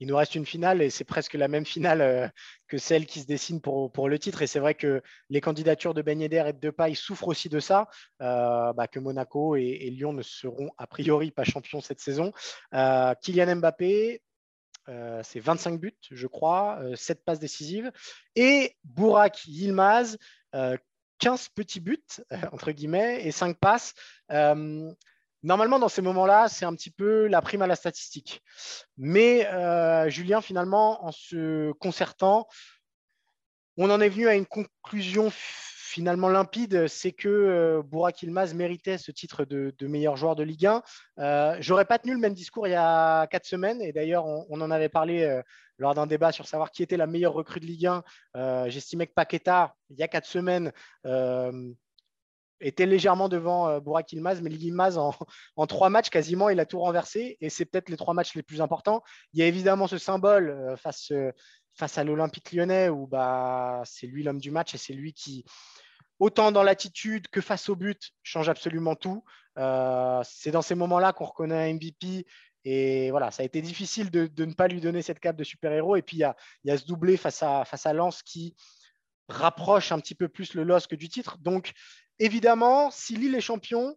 il 0.00 0.08
nous 0.08 0.16
reste 0.16 0.34
une 0.34 0.46
finale 0.46 0.82
et 0.82 0.90
c'est 0.90 1.04
presque 1.04 1.34
la 1.34 1.46
même 1.46 1.64
finale 1.64 2.32
que 2.66 2.76
celle 2.76 3.06
qui 3.06 3.20
se 3.20 3.26
dessine 3.26 3.60
pour, 3.60 4.08
le 4.08 4.18
titre. 4.18 4.42
Et 4.42 4.48
c'est 4.48 4.58
vrai 4.58 4.74
que 4.74 5.00
les 5.30 5.40
candidatures 5.40 5.94
de 5.94 6.02
Ben 6.02 6.20
et 6.20 6.28
de 6.28 6.50
Depay 6.50 6.94
souffrent 6.94 7.28
aussi 7.28 7.48
de 7.48 7.60
ça, 7.60 7.86
bah, 8.18 8.88
que 8.90 8.98
Monaco 8.98 9.54
et, 9.54 9.90
Lyon 9.92 10.12
ne 10.12 10.22
seront 10.22 10.70
a 10.76 10.88
priori 10.88 11.30
pas 11.30 11.44
champions 11.44 11.80
cette 11.80 12.00
saison. 12.00 12.32
Kylian 12.72 13.54
Mbappé, 13.54 14.22
c'est 15.22 15.40
25 15.40 15.80
buts, 15.80 15.96
je 16.10 16.26
crois, 16.26 16.80
7 16.94 17.24
passes 17.24 17.38
décisives. 17.38 17.92
Et 18.36 18.76
Bourak 18.84 19.44
Yilmaz, 19.46 20.18
15 21.18 21.48
petits 21.50 21.80
buts, 21.80 22.02
entre 22.52 22.72
guillemets, 22.72 23.26
et 23.26 23.32
5 23.32 23.58
passes. 23.58 23.94
Normalement, 25.44 25.80
dans 25.80 25.88
ces 25.88 26.02
moments-là, 26.02 26.48
c'est 26.48 26.64
un 26.64 26.74
petit 26.74 26.90
peu 26.90 27.26
la 27.26 27.42
prime 27.42 27.62
à 27.62 27.66
la 27.66 27.74
statistique. 27.74 28.42
Mais 28.96 29.46
euh, 29.48 30.08
Julien, 30.08 30.40
finalement, 30.40 31.04
en 31.04 31.10
se 31.10 31.72
concertant, 31.72 32.46
on 33.76 33.90
en 33.90 34.00
est 34.00 34.08
venu 34.08 34.28
à 34.28 34.34
une 34.34 34.46
conclusion 34.46 35.32
finalement 35.92 36.28
limpide, 36.28 36.88
c'est 36.88 37.12
que 37.12 37.28
euh, 37.28 37.82
Burak 37.82 38.22
Ilmaz 38.22 38.54
méritait 38.54 38.96
ce 38.96 39.12
titre 39.12 39.44
de, 39.44 39.74
meilleur 39.86 40.16
joueur 40.16 40.34
de 40.34 40.42
Ligue 40.42 40.66
1. 40.66 40.82
Euh, 41.18 41.56
J'aurais 41.60 41.84
pas 41.84 41.98
tenu 41.98 42.14
le 42.14 42.18
même 42.18 42.32
discours 42.32 42.66
il 42.66 42.70
y 42.70 42.74
a 42.74 43.26
quatre 43.26 43.44
semaines, 43.44 43.82
et 43.82 43.92
d'ailleurs, 43.92 44.24
on, 44.26 44.60
en 44.60 44.70
avait 44.70 44.88
parlé 44.88 45.22
euh, 45.24 45.42
lors 45.76 45.94
d'un 45.94 46.06
débat 46.06 46.32
sur 46.32 46.46
savoir 46.46 46.70
qui 46.70 46.82
était 46.82 46.96
la 46.96 47.06
meilleure 47.06 47.34
recrue 47.34 47.60
de 47.60 47.66
Ligue 47.66 47.86
1. 47.86 48.02
Euh, 48.36 48.70
j'estimais 48.70 49.06
que 49.06 49.12
Paqueta, 49.12 49.74
il 49.90 49.98
y 49.98 50.02
a 50.02 50.08
quatre 50.08 50.26
semaines, 50.26 50.72
était 52.64 52.86
légèrement 52.86 53.28
devant 53.28 53.80
Burak 53.80 54.12
Ilmaz, 54.12 54.40
mais 54.40 54.50
Ilmaz, 54.50 54.96
en, 54.96 55.12
en, 55.56 55.66
trois 55.66 55.90
matchs, 55.90 56.08
quasiment, 56.08 56.48
il 56.48 56.58
a 56.58 56.64
tout 56.64 56.78
renversé. 56.78 57.36
Et 57.42 57.50
c'est 57.50 57.66
peut-être 57.66 57.90
les 57.90 57.96
trois 57.96 58.14
matchs 58.14 58.34
les 58.34 58.42
plus 58.42 58.62
importants. 58.62 59.02
Il 59.34 59.40
y 59.40 59.42
a 59.42 59.46
évidemment 59.46 59.88
ce 59.88 59.98
symbole 59.98 60.74
face, 60.78 61.12
face 61.74 61.98
à 61.98 62.04
l'Olympique 62.04 62.52
lyonnais, 62.52 62.88
où 62.88 63.06
bah, 63.06 63.82
c'est 63.84 64.06
lui 64.06 64.22
l'homme 64.22 64.40
du 64.40 64.50
match 64.50 64.74
et 64.74 64.78
c'est 64.78 64.92
lui 64.92 65.12
qui, 65.12 65.44
autant 66.22 66.52
dans 66.52 66.62
l'attitude 66.62 67.26
que 67.26 67.40
face 67.40 67.68
au 67.68 67.74
but, 67.74 68.12
change 68.22 68.48
absolument 68.48 68.94
tout. 68.94 69.24
c'est 69.56 70.52
dans 70.52 70.62
ces 70.62 70.76
moments-là 70.76 71.12
qu'on 71.12 71.24
reconnaît 71.24 71.68
un 71.68 71.74
MVP. 71.74 72.26
Et 72.64 73.10
voilà, 73.10 73.32
ça 73.32 73.42
a 73.42 73.46
été 73.46 73.60
difficile 73.60 74.08
de, 74.08 74.30
ne 74.38 74.52
pas 74.52 74.68
lui 74.68 74.80
donner 74.80 75.02
cette 75.02 75.18
cape 75.18 75.34
de 75.34 75.42
super-héros. 75.42 75.96
Et 75.96 76.02
puis, 76.02 76.18
il 76.18 76.20
y 76.20 76.70
a, 76.70 76.78
ce 76.78 76.86
doublé 76.86 77.16
face 77.16 77.42
à, 77.42 77.64
face 77.64 78.22
qui 78.22 78.54
rapproche 79.28 79.90
un 79.90 79.98
petit 79.98 80.14
peu 80.14 80.28
plus 80.28 80.54
le 80.54 80.62
LOSC 80.62 80.94
du 80.94 81.08
titre. 81.08 81.38
Donc, 81.40 81.72
évidemment, 82.20 82.92
si 82.92 83.16
Lille 83.16 83.34
est 83.34 83.40
champion, 83.40 83.96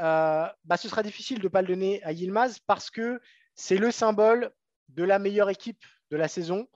euh, 0.00 0.48
bah, 0.64 0.78
ce 0.78 0.88
sera 0.88 1.02
difficile 1.02 1.40
de 1.40 1.44
ne 1.44 1.48
pas 1.48 1.60
le 1.60 1.68
donner 1.68 2.02
à 2.04 2.12
Yilmaz 2.12 2.58
parce 2.66 2.90
que 2.90 3.20
c'est 3.54 3.76
le 3.76 3.90
symbole 3.90 4.50
de 4.88 5.04
la 5.04 5.18
meilleure 5.18 5.50
équipe 5.50 5.84
de 6.10 6.16
la 6.16 6.28
saison, 6.28 6.68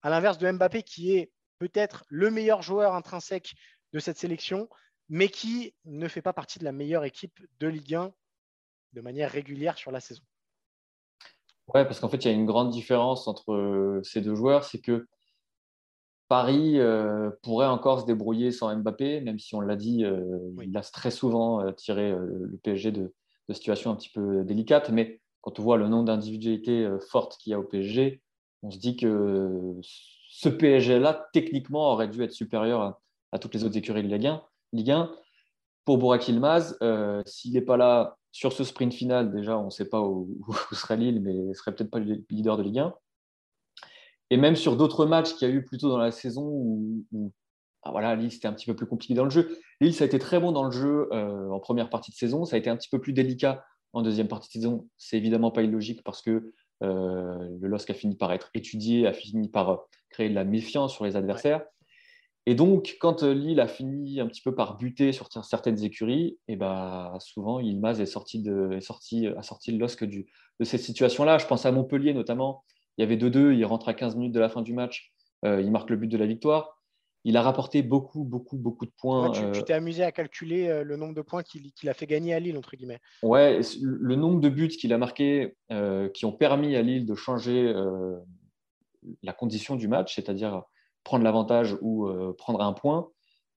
à 0.00 0.08
l'inverse 0.08 0.38
de 0.38 0.50
Mbappé 0.50 0.82
qui 0.82 1.14
est 1.14 1.30
peut-être 1.58 2.04
le 2.08 2.30
meilleur 2.30 2.62
joueur 2.62 2.94
intrinsèque 2.94 3.54
de 3.92 3.98
cette 3.98 4.18
sélection, 4.18 4.68
mais 5.08 5.28
qui 5.28 5.74
ne 5.84 6.08
fait 6.08 6.22
pas 6.22 6.32
partie 6.32 6.58
de 6.58 6.64
la 6.64 6.72
meilleure 6.72 7.04
équipe 7.04 7.40
de 7.60 7.68
Ligue 7.68 7.94
1 7.94 8.12
de 8.92 9.00
manière 9.00 9.30
régulière 9.30 9.78
sur 9.78 9.90
la 9.90 10.00
saison. 10.00 10.22
Ouais, 11.74 11.84
parce 11.84 12.00
qu'en 12.00 12.08
fait, 12.08 12.24
il 12.24 12.28
y 12.28 12.30
a 12.30 12.34
une 12.34 12.46
grande 12.46 12.70
différence 12.70 13.26
entre 13.26 13.52
euh, 13.52 14.00
ces 14.04 14.20
deux 14.20 14.34
joueurs, 14.34 14.64
c'est 14.64 14.80
que 14.80 15.06
Paris 16.28 16.80
euh, 16.80 17.30
pourrait 17.42 17.66
encore 17.66 18.00
se 18.00 18.06
débrouiller 18.06 18.50
sans 18.50 18.74
Mbappé, 18.74 19.20
même 19.20 19.38
si 19.38 19.54
on 19.54 19.60
l'a 19.60 19.76
dit, 19.76 20.04
euh, 20.04 20.50
il 20.62 20.76
a 20.76 20.80
très 20.80 21.10
souvent 21.10 21.60
euh, 21.60 21.72
tiré 21.72 22.10
le 22.10 22.58
PSG 22.62 22.92
de, 22.92 23.14
situations 23.52 23.92
un 23.92 23.96
petit 23.96 24.10
peu 24.10 24.44
délicates. 24.44 24.90
Mais 24.90 25.20
quand 25.40 25.60
on 25.60 25.62
voit 25.62 25.76
le 25.76 25.88
nombre 25.88 26.06
d'individualités 26.06 26.88
fortes 27.08 27.38
qu'il 27.38 27.52
y 27.52 27.54
a 27.54 27.60
au 27.60 27.62
PSG, 27.62 28.20
on 28.62 28.72
se 28.72 28.78
dit 28.78 28.96
que 28.96 29.76
ce 29.82 30.48
PSG-là, 30.48 31.28
techniquement, 31.32 31.92
aurait 31.92 32.08
dû 32.08 32.24
être 32.24 32.32
supérieur 32.32 32.80
à, 32.80 33.00
toutes 33.38 33.54
les 33.54 33.64
autres 33.64 33.76
écuries 33.76 34.02
de 34.02 34.08
Ligue 34.08 34.26
1. 34.26 34.42
Ligue 34.72 34.90
1 34.90 35.12
pour 35.84 35.98
Burak 35.98 36.26
Ilmaz, 36.28 36.76
s'il 37.26 37.52
n'est 37.52 37.60
pas 37.60 37.76
là 37.76 38.16
sur 38.36 38.52
ce 38.52 38.64
sprint 38.64 38.92
final, 38.92 39.32
déjà, 39.32 39.56
on 39.56 39.66
ne 39.66 39.70
sait 39.70 39.88
pas 39.88 40.02
où, 40.02 40.28
où, 40.46 40.74
serait 40.74 40.98
Lille, 40.98 41.22
mais 41.22 41.34
il 41.34 41.48
ne 41.48 41.54
serait 41.54 41.74
peut-être 41.74 41.90
pas 41.90 42.00
le 42.00 42.22
leader 42.28 42.58
de 42.58 42.62
Ligue 42.62 42.80
1. 42.80 42.94
Et 44.28 44.36
même 44.36 44.56
sur 44.56 44.76
d'autres 44.76 45.06
matchs 45.06 45.34
qu'il 45.34 45.48
y 45.48 45.50
a 45.50 45.54
eu 45.54 45.64
plus 45.64 45.78
tôt 45.78 45.88
dans 45.88 45.96
la 45.96 46.10
saison 46.10 46.44
où, 46.44 47.32
ah, 47.82 47.90
voilà, 47.92 48.14
Lille, 48.14 48.30
c'était 48.30 48.48
un 48.48 48.52
petit 48.52 48.66
peu 48.66 48.74
plus 48.74 48.86
compliqué 48.86 49.14
dans 49.14 49.24
le 49.24 49.30
jeu. 49.30 49.58
Lille, 49.80 49.94
ça 49.94 50.04
a 50.04 50.06
été 50.06 50.18
très 50.18 50.40
bon 50.40 50.52
dans 50.52 50.64
le 50.64 50.70
jeu 50.70 51.08
euh, 51.12 51.48
en 51.50 51.60
première 51.60 51.88
partie 51.88 52.10
de 52.10 52.16
saison. 52.16 52.44
Ça 52.44 52.56
a 52.56 52.58
été 52.58 52.68
un 52.68 52.76
petit 52.76 52.88
peu 52.88 53.00
plus 53.00 53.12
délicat 53.12 53.64
en 53.92 54.02
deuxième 54.02 54.28
partie 54.28 54.48
de 54.48 54.52
saison. 54.52 54.88
C'est 54.98 55.16
évidemment 55.16 55.50
pas 55.50 55.62
illogique 55.62 56.02
parce 56.04 56.20
que 56.20 56.52
euh, 56.82 57.48
le 57.60 57.68
LOSC 57.68 57.88
a 57.90 57.94
fini 57.94 58.16
par 58.16 58.32
être 58.32 58.50
étudié, 58.54 59.06
a 59.06 59.12
fini 59.12 59.48
par 59.48 59.70
euh, 59.70 59.76
créer 60.10 60.28
de 60.28 60.34
la 60.34 60.44
méfiance 60.44 60.92
sur 60.92 61.04
les 61.04 61.16
adversaires. 61.16 61.64
Et 62.48 62.54
donc, 62.54 62.96
quand 63.00 63.24
Lille 63.24 63.58
a 63.58 63.66
fini 63.66 64.20
un 64.20 64.26
petit 64.28 64.40
peu 64.40 64.54
par 64.54 64.76
buter 64.76 65.12
sur 65.12 65.28
certaines 65.44 65.82
écuries, 65.82 66.38
et 66.46 66.52
eh 66.52 66.56
ben, 66.56 67.12
souvent, 67.18 67.58
Ilmaz 67.58 68.00
est 68.00 68.06
sorti 68.06 68.40
de, 68.40 68.70
est 68.72 68.80
sorti, 68.80 69.26
a 69.26 69.42
sorti 69.42 69.72
le 69.72 69.78
LOSC 69.78 70.04
du, 70.04 70.26
de 70.60 70.64
cette 70.64 70.80
situation-là. 70.80 71.38
Je 71.38 71.46
pense 71.46 71.66
à 71.66 71.72
Montpellier 71.72 72.14
notamment, 72.14 72.64
il 72.96 73.02
y 73.02 73.04
avait 73.04 73.16
2-2, 73.16 73.54
il 73.54 73.64
rentre 73.64 73.88
à 73.88 73.94
15 73.94 74.16
minutes 74.16 74.34
de 74.34 74.40
la 74.40 74.48
fin 74.48 74.62
du 74.62 74.74
match, 74.74 75.12
euh, 75.44 75.60
il 75.60 75.70
marque 75.70 75.90
le 75.90 75.96
but 75.96 76.08
de 76.08 76.16
la 76.16 76.26
victoire. 76.26 76.80
Il 77.24 77.36
a 77.36 77.42
rapporté 77.42 77.82
beaucoup, 77.82 78.22
beaucoup, 78.22 78.56
beaucoup 78.56 78.86
de 78.86 78.92
points. 78.96 79.32
tu 79.32 79.42
euh, 79.42 79.50
t'es 79.50 79.72
amusé 79.72 80.04
à 80.04 80.12
calculer 80.12 80.68
euh, 80.68 80.84
le 80.84 80.96
nombre 80.96 81.12
de 81.12 81.22
points 81.22 81.42
qu'il 81.42 81.88
a 81.88 81.94
fait 81.94 82.06
gagner 82.06 82.32
à 82.32 82.38
Lille, 82.38 82.56
entre 82.56 82.76
guillemets. 82.76 83.00
Ouais, 83.24 83.60
le 83.82 84.14
nombre 84.14 84.40
de 84.40 84.48
buts 84.48 84.68
qu'il 84.68 84.92
a 84.92 84.98
marqués 84.98 85.56
qui 86.14 86.24
ont 86.24 86.32
permis 86.32 86.76
à 86.76 86.82
Lille 86.82 87.04
de 87.04 87.14
changer 87.16 87.74
la 89.24 89.32
condition 89.32 89.74
du 89.74 89.88
match, 89.88 90.14
c'est-à-dire 90.14 90.62
prendre 91.06 91.22
l'avantage 91.22 91.76
ou 91.82 92.10
prendre 92.36 92.60
un 92.60 92.72
point. 92.72 93.08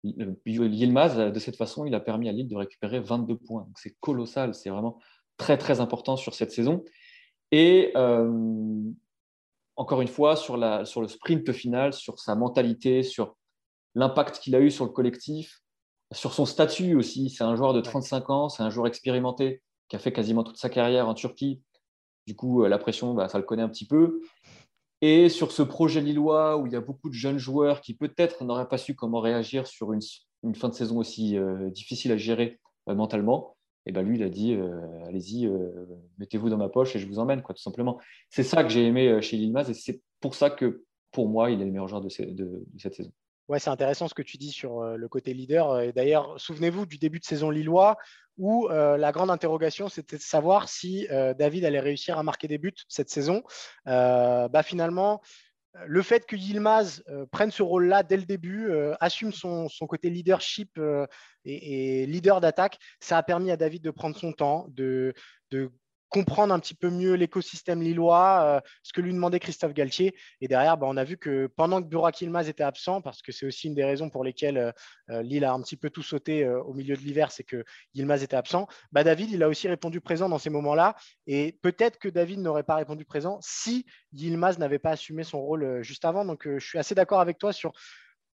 Yilmaz, 0.03 1.17
de 1.17 1.39
cette 1.39 1.55
façon, 1.55 1.83
il 1.83 1.95
a 1.95 1.99
permis 1.99 2.29
à 2.29 2.31
Lille 2.31 2.47
de 2.47 2.55
récupérer 2.55 2.99
22 2.99 3.37
points. 3.37 3.67
C'est 3.75 3.97
colossal, 3.99 4.53
c'est 4.53 4.69
vraiment 4.69 4.99
très, 5.37 5.57
très 5.57 5.79
important 5.79 6.15
sur 6.15 6.35
cette 6.35 6.51
saison. 6.51 6.85
Et 7.51 7.91
encore 9.75 10.01
une 10.01 10.07
fois, 10.07 10.35
sur, 10.35 10.57
la, 10.57 10.85
sur 10.85 11.01
le 11.01 11.07
sprint 11.07 11.51
final, 11.51 11.91
sur 11.91 12.19
sa 12.19 12.35
mentalité, 12.35 13.01
sur 13.01 13.35
l'impact 13.95 14.39
qu'il 14.39 14.55
a 14.55 14.59
eu 14.59 14.69
sur 14.69 14.85
le 14.85 14.91
collectif, 14.91 15.63
sur 16.11 16.33
son 16.33 16.45
statut 16.45 16.93
aussi. 16.93 17.31
C'est 17.31 17.43
un 17.43 17.55
joueur 17.55 17.73
de 17.73 17.81
35 17.81 18.29
ans, 18.29 18.49
c'est 18.49 18.61
un 18.61 18.69
joueur 18.69 18.85
expérimenté 18.85 19.63
qui 19.87 19.95
a 19.95 19.99
fait 19.99 20.13
quasiment 20.13 20.43
toute 20.43 20.57
sa 20.57 20.69
carrière 20.69 21.09
en 21.09 21.15
Turquie. 21.15 21.63
Du 22.27 22.35
coup, 22.35 22.63
euh, 22.63 22.69
la 22.69 22.77
pression, 22.77 23.15
bah, 23.15 23.27
ça 23.27 23.39
le 23.39 23.43
connaît 23.43 23.63
un 23.63 23.69
petit 23.69 23.87
peu. 23.87 24.21
Et 25.01 25.29
sur 25.29 25.51
ce 25.51 25.61
projet 25.61 26.01
lillois 26.01 26.57
où 26.57 26.67
il 26.67 26.73
y 26.73 26.75
a 26.75 26.81
beaucoup 26.81 27.09
de 27.09 27.13
jeunes 27.13 27.37
joueurs 27.37 27.79
qui 27.79 27.93
peut-être 27.93 28.43
n'auraient 28.43 28.67
pas 28.67 28.77
su 28.77 28.95
comment 28.95 29.21
réagir 29.21 29.65
sur 29.65 29.93
une, 29.93 30.01
fin 30.55 30.67
de 30.67 30.73
saison 30.73 30.97
aussi 30.97 31.37
euh, 31.37 31.69
difficile 31.69 32.11
à 32.11 32.17
gérer 32.17 32.59
euh, 32.89 32.95
mentalement, 32.95 33.55
et 33.85 33.91
ben 33.93 34.01
lui, 34.01 34.17
il 34.17 34.23
a 34.23 34.29
dit 34.29 34.53
euh, 34.53 34.81
allez-y, 35.05 35.49
mettez-vous 36.17 36.49
dans 36.49 36.57
ma 36.57 36.69
poche 36.69 36.95
et 36.95 36.99
je 36.99 37.07
vous 37.07 37.17
emmène, 37.17 37.41
quoi, 37.41 37.55
tout 37.55 37.61
simplement. 37.61 37.97
C'est 38.29 38.43
ça 38.43 38.63
que 38.63 38.69
j'ai 38.69 38.85
aimé 38.85 39.21
chez 39.21 39.37
Lilmaz 39.37 39.69
et 39.69 39.73
c'est 39.73 40.01
pour 40.19 40.35
ça 40.35 40.49
que, 40.49 40.83
pour 41.11 41.29
moi, 41.29 41.49
il 41.49 41.61
est 41.61 41.65
le 41.65 41.71
meilleur 41.71 41.87
joueur 41.87 42.01
de, 42.01 42.09
cette 42.09 42.93
saison. 42.93 43.11
Ouais, 43.47 43.57
c'est 43.57 43.71
intéressant 43.71 44.07
ce 44.07 44.13
que 44.13 44.21
tu 44.21 44.37
dis 44.37 44.51
sur 44.51 44.83
le 44.83 45.07
côté 45.07 45.33
leader. 45.33 45.79
Et 45.79 45.91
d'ailleurs, 45.91 46.39
souvenez-vous 46.39 46.85
du 46.85 46.99
début 46.99 47.19
de 47.19 47.23
saison 47.23 47.49
lillois 47.49 47.97
où 48.39 48.67
la 48.69 49.11
grande 49.11 49.29
interrogation, 49.29 49.89
c'était 49.89 50.17
de 50.17 50.21
savoir 50.21 50.69
si 50.69 51.07
David 51.37 51.65
allait 51.65 51.79
réussir 51.79 52.17
à 52.17 52.23
marquer 52.23 52.47
des 52.47 52.57
buts 52.57 52.73
cette 52.87 53.09
saison. 53.09 53.43
bah, 53.85 54.63
finalement, 54.63 55.21
le 55.85 56.01
fait 56.01 56.25
que 56.25 56.35
Yilmaz 56.35 57.03
euh, 57.09 57.25
prenne 57.27 57.51
ce 57.51 57.63
rôle-là 57.63 58.03
dès 58.03 58.17
le 58.17 58.25
début, 58.25 58.69
euh, 58.69 58.95
assume 58.99 59.31
son, 59.31 59.69
côté 59.87 60.09
leadership 60.09 60.71
euh, 60.77 61.05
et, 61.45 62.05
leader 62.05 62.41
d'attaque, 62.41 62.79
ça 62.99 63.17
a 63.17 63.23
permis 63.23 63.51
à 63.51 63.57
David 63.57 63.83
de 63.83 63.91
prendre 63.91 64.17
son 64.17 64.33
temps, 64.33 64.65
de, 64.69 65.13
comprendre 66.09 66.53
un 66.53 66.59
petit 66.59 66.73
peu 66.73 66.89
mieux 66.89 67.13
l'écosystème 67.13 67.81
lillois, 67.81 68.41
euh, 68.43 68.61
ce 68.83 68.93
que 68.93 69.01
lui 69.01 69.13
demandait 69.13 69.39
Christophe 69.39 69.73
Galtier. 69.73 70.15
Et 70.41 70.47
derrière, 70.47 70.77
bah, 70.77 70.87
on 70.89 70.97
a 70.97 71.03
vu 71.03 71.17
que 71.17 71.47
pendant 71.47 71.81
que 71.81 71.87
Burak 71.87 72.19
Ilmaz 72.21 72.49
était 72.49 72.63
absent, 72.63 73.01
parce 73.01 73.21
que 73.21 73.31
c'est 73.31 73.45
aussi 73.45 73.67
une 73.67 73.75
des 73.75 73.85
raisons 73.85 74.09
pour 74.09 74.23
lesquelles 74.23 74.57
euh, 74.57 74.71
euh, 75.11 75.21
Lille 75.21 75.45
a 75.45 75.53
un 75.53 75.61
petit 75.61 75.77
peu 75.77 75.89
tout 75.89 76.01
sauté 76.01 76.47
au 76.47 76.73
milieu 76.73 76.95
de 76.95 77.01
l'hiver, 77.01 77.31
c'est 77.31 77.43
que 77.43 77.63
Ilmaz 77.93 78.23
était 78.23 78.35
absent, 78.35 78.67
bah, 78.91 79.03
David, 79.03 79.31
il 79.31 79.43
a 79.43 79.47
aussi 79.47 79.67
répondu 79.67 80.01
présent 80.01 80.29
dans 80.29 80.39
ces 80.39 80.49
moments-là. 80.49 80.95
Et 81.27 81.57
peut-être 81.61 81.99
que 81.99 82.09
David 82.09 82.39
n'aurait 82.39 82.63
pas 82.63 82.75
répondu 82.75 83.05
présent 83.05 83.37
si 83.41 83.85
Ilmaz 84.13 84.57
n'avait 84.57 84.79
pas 84.79 84.91
assumé 84.91 85.23
son 85.23 85.41
rôle 85.41 85.81
juste 85.83 86.05
avant. 86.05 86.25
Donc, 86.25 86.47
je 86.47 86.65
suis 86.65 86.79
assez 86.79 86.95
d'accord 86.95 87.19
avec 87.19 87.37
toi 87.37 87.53
sur 87.53 87.73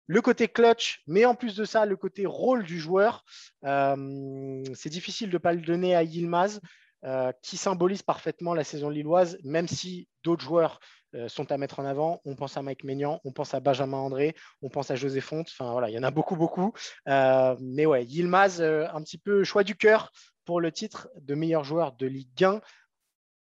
le 0.06 0.20
côté 0.20 0.48
clutch, 0.48 1.02
mais 1.06 1.24
en 1.24 1.34
plus 1.34 1.56
de 1.56 1.64
ça, 1.64 1.87
le 1.87 1.96
côté 1.96 2.26
rôle 2.26 2.62
du 2.62 2.78
joueur. 2.78 3.24
c'est 3.62 4.90
difficile 4.90 5.28
de 5.28 5.34
ne 5.34 5.38
pas 5.38 5.52
le 5.52 5.60
donner 5.60 5.96
à 5.96 6.02
Yilmaz. 6.02 6.60
Euh, 7.07 7.33
qui 7.43 7.59
symbolise 7.59 8.01
parfaitement 8.01 8.55
la 8.55 8.64
saison 8.64 8.88
lilloise, 8.88 9.37
même 9.45 9.69
si 9.69 10.09
d'autres 10.23 10.43
joueurs 10.43 10.81
euh, 11.14 11.29
sont 11.29 11.53
à 11.53 11.59
mettre 11.59 11.79
en 11.79 11.85
avant. 11.85 12.23
On 12.25 12.35
pense 12.35 12.57
à 12.57 12.62
Mike 12.62 12.83
Maignan, 12.83 13.21
on 13.25 13.33
pense 13.33 13.53
à 13.53 13.61
Benjamin 13.61 13.99
André, 13.99 14.35
on 14.62 14.71
pense 14.71 14.90
à 14.90 14.95
José 14.95 15.21
Fonte. 15.21 15.49
Enfin 15.51 15.71
voilà, 15.73 15.90
il 15.90 15.93
y 15.93 15.99
en 15.99 16.03
a 16.03 16.11
beaucoup, 16.11 16.35
beaucoup. 16.35 16.73
Euh, 17.09 17.57
mais 17.61 17.85
ouais, 17.85 18.07
Yilmaz, 18.07 18.62
un 18.62 19.03
petit 19.03 19.19
peu 19.19 19.45
choix 19.45 19.64
du 19.64 19.77
cœur 19.77 20.12
pour 20.47 20.62
le 20.62 20.73
titre 20.73 21.11
de 21.21 21.35
meilleur 21.35 21.62
joueur 21.62 21.93
de 21.93 22.07
Ligue 22.07 22.43
1 22.43 22.62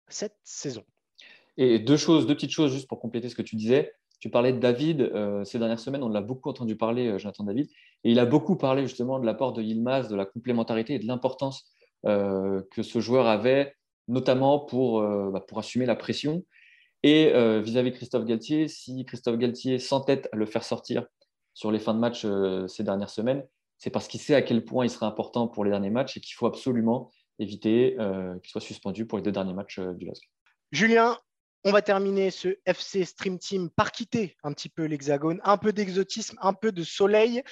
cette 0.08 0.36
saison. 0.44 0.84
Et 1.56 1.78
deux 1.78 1.96
choses, 1.96 2.26
deux 2.26 2.34
petites 2.34 2.52
choses 2.52 2.74
juste 2.74 2.88
pour 2.88 3.00
compléter 3.00 3.30
ce 3.30 3.34
que 3.34 3.42
tu 3.42 3.56
disais. 3.56 3.94
Tu 4.20 4.28
parlais 4.28 4.52
de 4.52 4.58
David 4.58 5.10
ces 5.44 5.58
dernières 5.58 5.80
semaines, 5.80 6.02
on 6.02 6.10
l'a 6.10 6.20
beaucoup 6.20 6.50
entendu 6.50 6.76
parler, 6.76 7.18
Jonathan 7.18 7.44
David, 7.44 7.70
et 8.04 8.10
il 8.10 8.18
a 8.18 8.26
beaucoup 8.26 8.56
parlé 8.56 8.82
justement 8.82 9.18
de 9.18 9.24
l'apport 9.24 9.54
de 9.54 9.62
Yilmaz, 9.62 10.08
de 10.08 10.16
la 10.16 10.26
complémentarité 10.26 10.94
et 10.94 10.98
de 10.98 11.06
l'importance 11.06 11.72
euh, 11.75 11.75
que 12.06 12.82
ce 12.82 13.00
joueur 13.00 13.26
avait, 13.26 13.74
notamment 14.08 14.60
pour, 14.60 15.00
euh, 15.00 15.30
bah, 15.30 15.40
pour 15.40 15.58
assumer 15.58 15.86
la 15.86 15.96
pression. 15.96 16.44
Et 17.02 17.32
euh, 17.34 17.60
vis-à-vis 17.60 17.92
Christophe 17.92 18.24
Galtier, 18.24 18.68
si 18.68 19.04
Christophe 19.04 19.38
Galtier 19.38 19.78
s'entête 19.78 20.28
à 20.32 20.36
le 20.36 20.46
faire 20.46 20.64
sortir 20.64 21.06
sur 21.54 21.70
les 21.70 21.78
fins 21.78 21.94
de 21.94 22.00
match 22.00 22.26
ces 22.68 22.84
dernières 22.84 23.10
semaines, 23.10 23.44
c'est 23.78 23.90
parce 23.90 24.08
qu'il 24.08 24.20
sait 24.20 24.34
à 24.34 24.42
quel 24.42 24.64
point 24.64 24.84
il 24.84 24.90
sera 24.90 25.06
important 25.06 25.48
pour 25.48 25.64
les 25.64 25.70
derniers 25.70 25.90
matchs 25.90 26.16
et 26.16 26.20
qu'il 26.20 26.34
faut 26.34 26.46
absolument 26.46 27.10
éviter 27.38 27.96
qu'il 28.42 28.50
soit 28.50 28.60
suspendu 28.60 29.06
pour 29.06 29.16
les 29.16 29.24
deux 29.24 29.32
derniers 29.32 29.54
matchs 29.54 29.80
du 29.80 30.04
LASK. 30.04 30.22
Julien, 30.72 31.16
on 31.64 31.72
va 31.72 31.80
terminer 31.80 32.30
ce 32.30 32.56
FC 32.66 33.04
Stream 33.04 33.38
Team 33.38 33.70
par 33.70 33.90
quitter 33.90 34.36
un 34.42 34.52
petit 34.52 34.68
peu 34.68 34.84
l'hexagone, 34.84 35.40
un 35.44 35.56
peu 35.56 35.72
d'exotisme, 35.72 36.36
un 36.42 36.52
peu 36.52 36.72
de 36.72 36.82
soleil, 36.82 37.42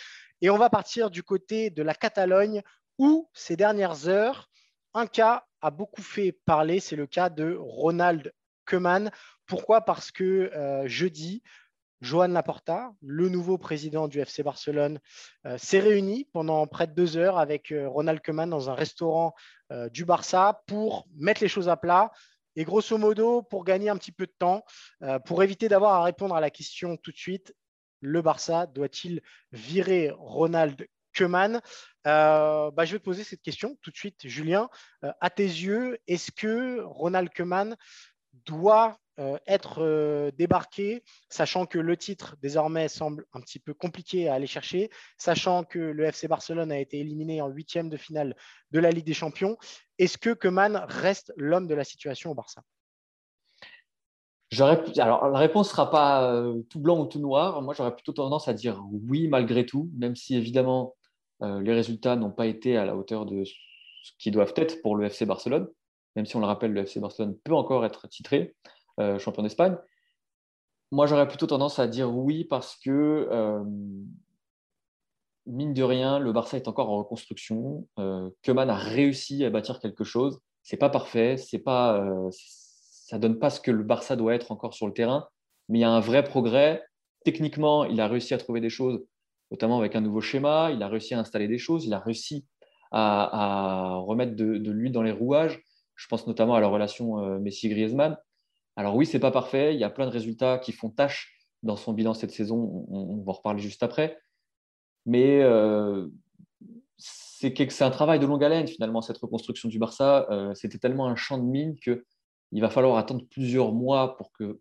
et 0.43 0.51
on 0.51 0.59
va 0.59 0.69
partir 0.69 1.11
du 1.11 1.23
côté 1.23 1.71
de 1.71 1.83
la 1.83 1.95
Catalogne 1.95 2.62
où 2.98 3.28
ces 3.33 3.57
dernières 3.57 4.09
heures, 4.09 4.48
un 4.94 5.07
cas 5.07 5.44
a 5.61 5.70
beaucoup 5.70 6.02
fait 6.02 6.33
parler, 6.44 6.80
c'est 6.80 6.96
le 6.96 7.07
cas 7.07 7.30
de 7.30 7.57
Ronald 7.59 8.33
Koeman. 8.66 9.11
Pourquoi? 9.46 9.80
Parce 9.83 10.11
que 10.11 10.50
euh, 10.54 10.87
jeudi, 10.87 11.42
Joan 12.00 12.33
Laporta, 12.33 12.92
le 13.02 13.28
nouveau 13.28 13.57
président 13.57 14.09
du 14.09 14.20
FC 14.20 14.42
Barcelone, 14.42 15.00
euh, 15.46 15.57
s'est 15.59 15.80
réuni 15.80 16.28
pendant 16.33 16.66
près 16.66 16.87
de 16.87 16.92
deux 16.92 17.16
heures 17.16 17.38
avec 17.38 17.72
euh, 17.72 17.88
Ronald 17.88 18.20
Koeman 18.20 18.48
dans 18.48 18.70
un 18.70 18.74
restaurant 18.74 19.35
du 19.90 20.04
Barça 20.04 20.62
pour 20.66 21.09
mettre 21.16 21.42
les 21.42 21.48
choses 21.48 21.68
à 21.68 21.76
plat. 21.76 22.12
Et 22.54 22.62
grosso 22.64 22.96
modo, 22.96 23.42
pour 23.42 23.64
gagner 23.64 23.88
un 23.88 23.96
petit 23.96 24.12
peu 24.12 24.26
de 24.26 24.35
temps, 24.38 24.62
pour 25.24 25.42
éviter 25.42 25.68
d'avoir 25.68 25.94
à 25.94 26.04
répondre 26.04 26.37
à 26.37 26.40
la 26.40 26.50
question 26.50 26.96
tout 26.96 27.11
de 27.11 27.16
suite, 27.16 27.52
le 28.00 28.22
Barça 28.22 28.66
doit-il 28.66 29.20
virer 29.50 30.12
Ronald 30.16 30.87
Koeman 31.16 31.61
euh, 32.07 32.70
bah, 32.70 32.85
je 32.85 32.92
vais 32.92 32.98
te 32.98 33.05
poser 33.05 33.24
cette 33.24 33.42
question 33.42 33.77
tout 33.83 33.90
de 33.90 33.96
suite, 33.96 34.27
Julien. 34.27 34.68
Euh, 35.05 35.12
à 35.20 35.31
tes 35.31 35.44
yeux, 35.44 35.98
est-ce 36.07 36.31
que 36.31 36.81
Ronald 36.83 37.31
Koeman 37.35 37.77
doit 38.44 38.98
euh, 39.20 39.38
être 39.46 40.31
débarqué, 40.37 41.03
sachant 41.31 41.66
que 41.66 41.79
le 41.79 41.96
titre 41.96 42.37
désormais 42.42 42.88
semble 42.88 43.27
un 43.33 43.40
petit 43.40 43.61
peu 43.61 43.72
compliqué 43.72 44.29
à 44.29 44.35
aller 44.35 44.46
chercher, 44.46 44.90
sachant 45.16 45.64
que 45.64 45.79
le 45.79 46.05
FC 46.05 46.29
Barcelone 46.29 46.72
a 46.72 46.79
été 46.79 46.98
éliminé 46.98 47.40
en 47.40 47.48
huitième 47.48 47.88
de 47.88 47.96
finale 47.96 48.37
de 48.72 48.81
la 48.81 48.90
Ligue 48.90 49.07
des 49.07 49.14
Champions? 49.14 49.57
Est-ce 49.98 50.18
que 50.18 50.31
Koeman 50.31 50.85
reste 50.88 51.33
l'homme 51.37 51.68
de 51.68 51.74
la 51.74 51.85
situation 51.85 52.33
au 52.33 52.35
Barça? 52.35 52.62
Alors, 54.98 55.29
la 55.31 55.38
réponse 55.38 55.68
ne 55.68 55.70
sera 55.70 55.90
pas 55.90 56.44
tout 56.70 56.79
blanc 56.79 57.00
ou 57.00 57.07
tout 57.07 57.18
noir. 57.18 57.61
Moi, 57.62 57.74
j'aurais 57.74 57.94
plutôt 57.94 58.12
tendance 58.12 58.46
à 58.46 58.53
dire 58.53 58.85
oui, 59.09 59.27
malgré 59.27 59.66
tout, 59.66 59.90
même 59.96 60.14
si 60.14 60.37
évidemment, 60.37 60.94
euh, 60.94 61.04
les 61.40 61.73
résultats 61.73 62.16
n'ont 62.16 62.31
pas 62.31 62.47
été 62.47 62.77
à 62.77 62.85
la 62.85 62.97
hauteur 62.97 63.27
de 63.27 63.44
ce 63.44 64.12
qu'ils 64.18 64.33
doivent 64.33 64.53
être 64.57 64.83
pour 64.83 64.97
le 64.97 65.07
FC 65.07 65.27
Barcelone, 65.27 65.68
même 66.14 66.27
si 66.27 66.37
on 66.37 66.40
le 66.40 66.47
rappelle, 66.47 66.73
le 66.73 66.83
FC 66.83 67.01
Barcelone 67.01 67.37
peut 67.42 67.55
encore 67.55 67.85
être 67.85 68.07
titré 68.09 68.55
euh, 69.01 69.18
champion 69.18 69.42
d'Espagne. 69.42 69.77
Moi, 70.92 71.07
j'aurais 71.07 71.27
plutôt 71.27 71.47
tendance 71.47 71.79
à 71.79 71.88
dire 71.88 72.14
oui 72.14 72.44
parce 72.44 72.77
que, 72.77 73.27
euh, 73.31 73.64
mine 75.47 75.73
de 75.73 75.83
rien, 75.83 76.18
le 76.18 76.33
Barça 76.33 76.57
est 76.57 76.68
encore 76.68 76.90
en 76.90 76.99
reconstruction. 76.99 77.88
Euh, 77.99 78.31
a 78.47 78.75
réussi 78.75 79.44
à 79.44 79.51
bâtir 79.51 79.81
quelque 79.81 80.05
chose. 80.05 80.38
C'est 80.62 80.77
pas 80.77 80.90
parfait, 80.90 81.37
c'est 81.37 81.59
pas, 81.59 82.03
ça 82.31 83.18
donne 83.18 83.38
pas 83.38 83.51
ce 83.51 83.61
que 83.61 83.70
le 83.70 83.83
Barça 83.83 84.16
doit 84.16 84.35
être 84.35 84.51
encore 84.51 84.73
sur 84.73 84.87
le 84.87 84.94
terrain, 84.94 85.29
mais 85.68 85.79
il 85.81 85.83
y 85.83 85.85
a 85.85 85.90
un 85.90 86.01
vrai 86.01 86.25
progrès. 86.25 86.83
Techniquement, 87.25 87.85
il 87.85 88.01
a 88.01 88.09
réussi 88.09 88.33
à 88.33 88.38
trouver 88.38 88.62
des 88.62 88.70
choses 88.70 89.05
notamment 89.55 89.79
avec 89.79 89.95
un 89.95 90.01
nouveau 90.01 90.21
schéma. 90.21 90.71
Il 90.73 90.83
a 90.83 90.88
réussi 90.88 91.14
à 91.14 91.21
installer 91.21 91.47
des 91.47 91.59
choses, 91.59 91.87
il 91.87 91.95
a 91.95 92.01
réussi 92.01 92.45
à, 92.90 93.99
remettre 94.05 94.35
de, 94.35 94.71
l'huile 94.71 94.93
dans 94.93 95.03
les 95.03 95.12
rouages. 95.12 95.62
Je 95.95 96.09
pense 96.09 96.27
notamment 96.27 96.55
à 96.55 96.61
la 96.61 96.67
relation 96.67 97.21
euh, 97.21 97.38
Messi-Griezmann. 97.38 98.17
Alors 98.75 98.97
oui, 98.97 99.07
c'est 99.07 99.21
pas 99.21 99.31
parfait. 99.31 99.75
Il 99.75 99.81
y 99.81 99.85
a 99.85 99.90
plein 99.90 100.07
de 100.07 100.11
résultats 100.11 100.59
qui 100.59 100.73
font 100.73 100.90
tâche 100.90 101.38
dans 101.62 101.77
son 101.77 101.93
bilan 101.93 102.14
cette 102.14 102.33
saison. 102.33 102.87
On, 102.90 103.23
va 103.23 103.31
en 103.31 103.35
reparler 103.35 103.61
juste 103.61 103.85
après. 103.85 104.19
Mais 105.07 105.40
euh, 105.43 106.09
c'est 106.99 107.83
un 107.83 107.90
travail 107.90 108.19
de 108.19 108.27
longue 108.27 108.43
haleine 108.43 108.67
finalement 108.67 109.03
cette 109.03 109.19
reconstruction 109.19 109.69
du 109.69 109.79
Barça. 109.79 110.27
Euh, 110.31 110.53
c'était 110.55 110.79
tellement 110.79 111.07
un 111.07 111.14
champ 111.14 111.38
de 111.38 111.45
mine 111.45 111.77
que 111.81 112.05
il 112.51 112.61
va 112.61 112.71
falloir 112.71 112.97
attendre 112.97 113.25
plusieurs 113.31 113.73
mois 113.73 114.17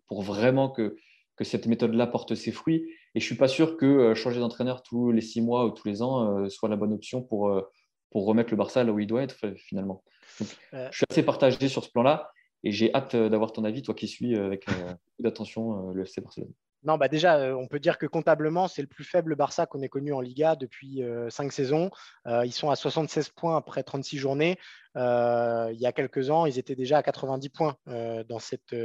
pour, 0.08 0.22
vraiment 0.22 0.68
que 0.68 0.96
cette 1.40 1.66
méthode-là 1.66 2.06
porte 2.06 2.34
ses 2.34 2.50
fruits. 2.50 2.84
Et 3.14 3.20
je 3.20 3.24
ne 3.24 3.26
suis 3.26 3.36
pas 3.36 3.48
sûr 3.48 3.76
que 3.76 3.86
euh, 3.86 4.14
changer 4.14 4.40
d'entraîneur 4.40 4.82
tous 4.82 5.12
les 5.12 5.20
six 5.20 5.40
mois 5.40 5.66
ou 5.66 5.70
tous 5.70 5.86
les 5.86 6.02
ans 6.02 6.38
euh, 6.38 6.48
soit 6.48 6.68
la 6.68 6.76
bonne 6.76 6.92
option 6.92 7.22
pour, 7.22 7.48
euh, 7.48 7.62
pour 8.10 8.26
remettre 8.26 8.50
le 8.50 8.56
Barça 8.56 8.82
là 8.82 8.92
où 8.92 8.98
il 8.98 9.06
doit 9.06 9.22
être 9.22 9.54
finalement. 9.56 10.02
je 10.40 10.88
suis 10.90 11.06
assez 11.08 11.22
partagé 11.22 11.68
sur 11.68 11.84
ce 11.84 11.90
plan-là 11.90 12.30
et 12.64 12.72
j'ai 12.72 12.92
hâte 12.94 13.14
d'avoir 13.14 13.52
ton 13.52 13.64
avis, 13.64 13.82
toi 13.82 13.94
qui 13.94 14.08
suis 14.08 14.36
avec 14.36 14.66
beaucoup 14.66 15.22
d'attention 15.22 15.90
le 15.90 16.02
FC 16.02 16.22
Barcelone. 16.22 16.52
Non, 16.84 16.98
bah 16.98 17.08
déjà, 17.08 17.36
euh, 17.38 17.54
on 17.54 17.66
peut 17.66 17.80
dire 17.80 17.96
que 17.96 18.04
comptablement, 18.04 18.68
c'est 18.68 18.82
le 18.82 18.88
plus 18.88 19.04
faible 19.04 19.36
Barça 19.36 19.64
qu'on 19.64 19.80
ait 19.80 19.88
connu 19.88 20.12
en 20.12 20.20
Liga 20.20 20.54
depuis 20.54 21.02
euh, 21.02 21.30
cinq 21.30 21.50
saisons. 21.50 21.90
Euh, 22.26 22.44
ils 22.44 22.52
sont 22.52 22.68
à 22.68 22.76
76 22.76 23.30
points 23.30 23.56
après 23.56 23.82
36 23.82 24.18
journées. 24.18 24.58
il 24.94 25.78
y 25.80 25.86
a 25.86 25.92
quelques 25.92 26.28
ans, 26.28 26.44
ils 26.44 26.58
étaient 26.58 26.74
déjà 26.74 26.98
à 26.98 27.02
90 27.02 27.48
points 27.48 27.76
dans, 27.86 28.38
cette, 28.38 28.76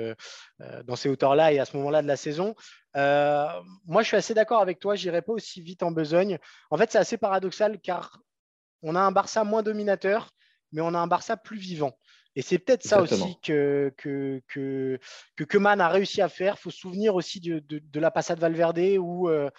dans 0.85 0.95
ces 0.95 1.09
hauteurs-là 1.09 1.51
et 1.51 1.59
à 1.59 1.65
ce 1.65 1.75
moment-là 1.77 2.01
de 2.01 2.07
la 2.07 2.15
saison. 2.15 2.55
moi, 2.95 4.01
je 4.01 4.07
suis 4.07 4.17
assez 4.17 4.33
d'accord 4.33 4.62
avec 4.62 4.79
toi. 4.79 4.95
Je 4.95 5.05
n'irai 5.05 5.21
pas 5.21 5.33
aussi 5.33 5.62
vite 5.62 5.83
en 5.83 5.91
besogne. 5.91 6.39
En 6.71 6.77
fait, 6.77 6.91
c'est 6.91 6.97
assez 6.97 7.17
paradoxal 7.17 7.79
car 7.79 8.21
on 8.81 8.95
a 8.95 9.01
un 9.01 9.12
Barça 9.12 9.43
moins 9.43 9.62
dominateur, 9.62 10.31
mais 10.71 10.81
on 10.81 10.93
a 10.93 10.99
un 10.99 11.07
Barça 11.07 11.35
plus 11.35 11.57
vivant. 11.57 11.93
Et 12.35 12.41
c'est 12.41 12.59
peut-être 12.59 12.83
ça 12.83 13.01
aussi 13.01 13.37
que, 13.41 13.93
que, 13.97 14.41
que, 14.47 14.99
que 15.35 15.65
a 15.65 15.89
réussi 15.89 16.21
à 16.21 16.29
faire. 16.29 16.55
Il 16.57 16.61
faut 16.61 16.71
se 16.71 16.79
souvenir 16.79 17.15
aussi 17.15 17.39
de, 17.39 17.59
de, 17.59 17.99
la 17.99 18.11
passade 18.11 18.39
Valverde 18.39 18.79
où 18.99 19.29
euh, 19.29 19.49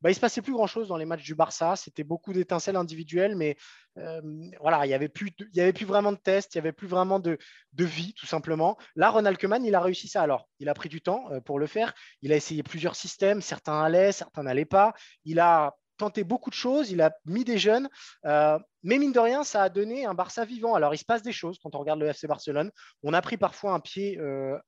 bah, 0.00 0.08
il 0.08 0.12
ne 0.12 0.14
se 0.14 0.20
passait 0.20 0.40
plus 0.40 0.52
grand-chose 0.52 0.88
dans 0.88 0.96
les 0.96 1.04
matchs 1.04 1.24
du 1.24 1.34
Barça. 1.34 1.76
C'était 1.76 2.04
beaucoup 2.04 2.32
d'étincelles 2.32 2.76
individuelles, 2.76 3.36
mais 3.36 3.56
euh, 3.98 4.22
voilà, 4.60 4.86
il 4.86 4.88
n'y 4.88 4.94
avait, 4.94 5.08
plus, 5.08 5.30
il 5.52 5.60
avait 5.60 5.74
plus 5.74 5.84
vraiment 5.84 6.12
de 6.12 6.16
tests, 6.16 6.54
il 6.54 6.58
n'y 6.58 6.60
avait 6.60 6.72
plus 6.72 6.86
vraiment 6.86 7.18
de, 7.18 7.36
de, 7.74 7.84
vie, 7.84 8.14
tout 8.14 8.26
simplement. 8.26 8.78
Là, 8.96 9.10
Ronald 9.10 9.38
Koeman, 9.38 9.64
il 9.64 9.74
a 9.74 9.80
réussi 9.80 10.08
ça. 10.08 10.22
Alors, 10.22 10.48
il 10.58 10.68
a 10.68 10.74
pris 10.74 10.88
du 10.88 11.02
temps 11.02 11.30
euh, 11.32 11.40
pour 11.40 11.58
le 11.58 11.66
faire. 11.66 11.92
Il 12.22 12.32
a 12.32 12.36
essayé 12.36 12.62
plusieurs 12.62 12.96
systèmes. 12.96 13.42
Certains 13.42 13.82
allaient, 13.82 14.12
certains 14.12 14.42
n'allaient 14.42 14.64
pas. 14.64 14.94
Il 15.24 15.38
a 15.38 15.76
tenté 16.00 16.24
beaucoup 16.24 16.48
de 16.48 16.54
choses, 16.54 16.90
il 16.90 17.02
a 17.02 17.12
mis 17.26 17.44
des 17.44 17.58
jeunes, 17.58 17.88
euh, 18.24 18.58
mais 18.82 18.98
mine 18.98 19.12
de 19.12 19.20
rien, 19.20 19.44
ça 19.44 19.62
a 19.62 19.68
donné 19.68 20.06
un 20.06 20.14
Barça 20.14 20.46
vivant. 20.46 20.74
Alors, 20.74 20.94
il 20.94 20.98
se 20.98 21.04
passe 21.04 21.22
des 21.22 21.32
choses 21.32 21.58
quand 21.62 21.74
on 21.74 21.78
regarde 21.78 22.00
le 22.00 22.06
FC 22.06 22.26
Barcelone. 22.26 22.70
On 23.02 23.12
a 23.12 23.20
pris 23.20 23.36
parfois 23.36 23.72
un 23.74 23.80
pied 23.80 24.18
euh, 24.18 24.58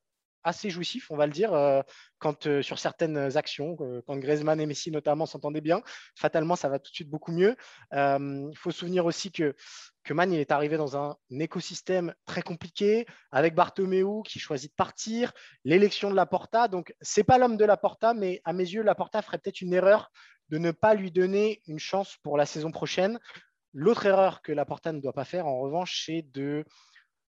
assez 0.44 0.68
jouissif, 0.68 1.10
on 1.10 1.16
va 1.16 1.26
le 1.26 1.32
dire, 1.32 1.54
euh, 1.54 1.80
quand 2.18 2.60
sur 2.60 2.78
certaines 2.78 3.36
actions, 3.38 3.76
quand 3.76 4.16
Griezmann 4.16 4.60
et 4.60 4.66
Messi 4.66 4.90
notamment 4.90 5.24
s'entendaient 5.24 5.62
bien. 5.62 5.80
Fatalement, 6.16 6.54
ça 6.54 6.68
va 6.68 6.78
tout 6.78 6.90
de 6.90 6.94
suite 6.94 7.10
beaucoup 7.10 7.32
mieux. 7.32 7.56
Il 7.92 8.56
faut 8.56 8.70
se 8.70 8.80
souvenir 8.80 9.06
aussi 9.06 9.32
que 9.32 9.54
que 10.04 10.14
Man 10.14 10.32
il 10.32 10.40
est 10.40 10.50
arrivé 10.50 10.76
dans 10.76 10.96
un 10.96 11.16
écosystème 11.30 12.14
très 12.26 12.42
compliqué 12.42 13.06
avec 13.30 13.54
Bartomeu 13.54 14.22
qui 14.26 14.38
choisit 14.38 14.70
de 14.70 14.74
partir, 14.74 15.32
l'élection 15.64 16.10
de 16.10 16.16
la 16.16 16.26
Porta. 16.26 16.68
Donc, 16.68 16.94
c'est 17.00 17.24
pas 17.24 17.38
l'homme 17.38 17.56
de 17.56 17.64
la 17.64 17.76
Porta, 17.76 18.14
mais 18.14 18.40
à 18.44 18.52
mes 18.52 18.64
yeux, 18.64 18.82
la 18.82 18.94
Porta 18.94 19.22
ferait 19.22 19.38
peut-être 19.38 19.60
une 19.60 19.72
erreur 19.72 20.10
de 20.52 20.58
ne 20.58 20.70
pas 20.70 20.94
lui 20.94 21.10
donner 21.10 21.62
une 21.66 21.78
chance 21.78 22.18
pour 22.22 22.36
la 22.36 22.44
saison 22.44 22.70
prochaine. 22.70 23.18
L'autre 23.72 24.04
erreur 24.04 24.42
que 24.42 24.52
la 24.52 24.66
Porta 24.66 24.92
ne 24.92 25.00
doit 25.00 25.14
pas 25.14 25.24
faire, 25.24 25.46
en 25.46 25.58
revanche, 25.58 26.04
c'est 26.04 26.22
de 26.30 26.66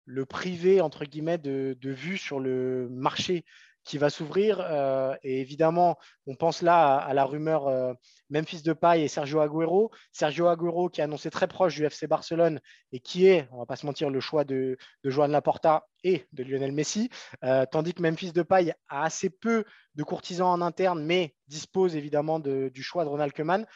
le 0.05 0.25
priver, 0.25 0.81
entre 0.81 1.05
guillemets, 1.05 1.37
de 1.37 1.77
vue 1.83 2.17
sur 2.17 2.39
le 2.39 2.89
marché 2.89 3.45
qui 3.89 3.97
va 3.97 4.11
s'ouvrir. 4.11 4.61
Euh, 4.61 5.17
et 5.23 5.41
évidemment, 5.41 5.97
on 6.27 6.37
pense 6.37 6.61
là 6.61 6.97
à, 6.97 7.15
la 7.15 7.25
rumeur 7.25 7.67
euh, 7.69 7.95
Memphis 8.29 8.63
Depay 8.63 9.03
et 9.03 9.09
Sergio 9.09 9.41
Aguero. 9.41 9.91
Sergio 10.13 10.47
Aguero 10.47 10.91
qui 10.91 11.01
a 11.01 11.05
annoncé 11.05 11.31
très 11.31 11.49
proche 11.49 11.75
du 11.75 11.85
FC 11.87 12.07
Barcelone 12.07 12.61
et 12.93 13.01
qui 13.01 13.27
est, 13.27 13.49
on 13.51 13.59
va 13.59 13.67
pas 13.67 13.77
se 13.77 13.87
mentir, 13.87 14.11
le 14.11 14.21
choix 14.21 14.45
de, 14.45 14.77
de 15.03 15.11
Joan 15.11 15.31
Laporta 15.31 15.87
et 16.05 16.27
de 16.33 16.45
Lionel 16.45 16.73
Messi, 16.73 17.09
euh, 17.45 17.65
tandis 17.71 17.95
que 17.95 18.03
Memphis 18.03 18.33
Depay 18.33 18.75
a 18.89 19.05
assez 19.05 19.31
peu 19.31 19.65
de 19.95 20.03
courtisans 20.05 20.49
en 20.49 20.61
interne, 20.61 21.03
mais 21.03 21.35
dispose 21.49 21.97
évidemment 21.97 22.39
du 22.39 22.83
choix 22.83 23.05
de 23.05 23.09
Ronald 23.09 23.33
Koeman. 23.33 23.67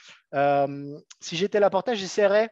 si 1.21 1.37
j'étais 1.37 1.59
Laporta, 1.59 1.95
j'essaierais 1.95 2.51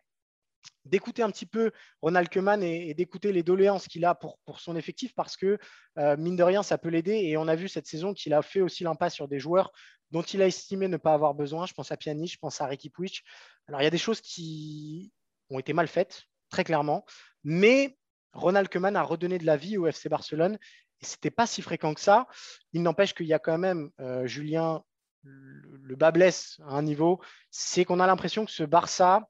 d'écouter 0.85 1.23
un 1.23 1.31
petit 1.31 1.47
peu 1.47 1.73
Ronald 2.03 2.29
Koeman 2.29 2.63
et, 2.63 2.95
d'écouter 2.95 3.33
les 3.33 3.43
doléances 3.43 3.87
qu'il 3.87 4.05
a 4.05 4.15
pour, 4.15 4.39
pour, 4.45 4.61
son 4.61 4.77
effectif 4.77 5.15
parce 5.15 5.37
que, 5.37 5.59
euh, 5.99 6.17
mine 6.17 6.37
de 6.37 6.43
rien, 6.43 6.63
ça 6.63 6.79
peut 6.79 6.89
l'aider. 6.89 7.15
Et 7.15 7.37
on 7.37 7.49
a 7.49 7.57
vu 7.57 7.69
cette 7.69 7.87
saison 7.87 8.15
qu'il 8.15 8.33
a 8.35 8.43
fait 8.43 8.61
aussi 8.61 8.85
l'impasse 8.85 9.15
sur 9.15 9.29
des 9.29 9.39
joueurs 9.39 9.73
dont 10.11 10.23
il 10.23 10.43
a 10.43 10.47
estimé 10.47 10.89
ne 10.89 10.97
pas 10.97 11.15
avoir 11.15 11.35
besoin. 11.35 11.67
Je 11.67 11.75
pense 11.75 11.93
à 11.93 11.97
Pjanic, 11.97 12.33
je 12.33 12.39
pense 12.39 12.61
à 12.61 12.67
Ricky 12.67 12.91
Puig. 12.91 13.21
Alors, 13.69 13.81
il 13.81 13.85
y 13.85 13.87
a 13.87 13.91
des 13.91 13.99
choses 13.99 14.21
qui 14.21 15.13
ont 15.51 15.59
été 15.59 15.73
mal 15.73 15.87
faites, 15.87 16.25
très 16.49 16.65
clairement. 16.65 17.05
Mais 17.45 17.97
Ronald 18.33 18.69
Koeman 18.69 18.97
a 18.97 19.03
redonné 19.03 19.39
de 19.39 19.47
la 19.47 19.57
vie 19.57 19.77
au 19.77 19.87
FC 19.87 20.09
Barcelone 20.09 20.59
et 21.01 21.07
ce 21.07 21.15
n'était 21.15 21.31
pas 21.31 21.47
si 21.47 21.63
fréquent 21.63 21.95
que 21.95 22.01
ça. 22.01 22.27
Il 22.73 22.83
n'empêche 22.83 23.15
qu'il 23.15 23.27
y 23.27 23.33
a 23.33 23.39
quand 23.39 23.59
même, 23.59 23.91
euh, 24.01 24.27
Julien, 24.27 24.83
le 25.23 25.97
bas 25.97 26.13
blesse 26.13 26.59
à 26.65 26.75
un 26.77 26.83
niveau, 26.83 27.21
c'est 27.51 27.85
qu'on 27.85 28.01
a 28.01 28.07
l'impression 28.07 28.45
que 28.45 28.51
ce 28.51 28.63
Barça, 28.63 29.29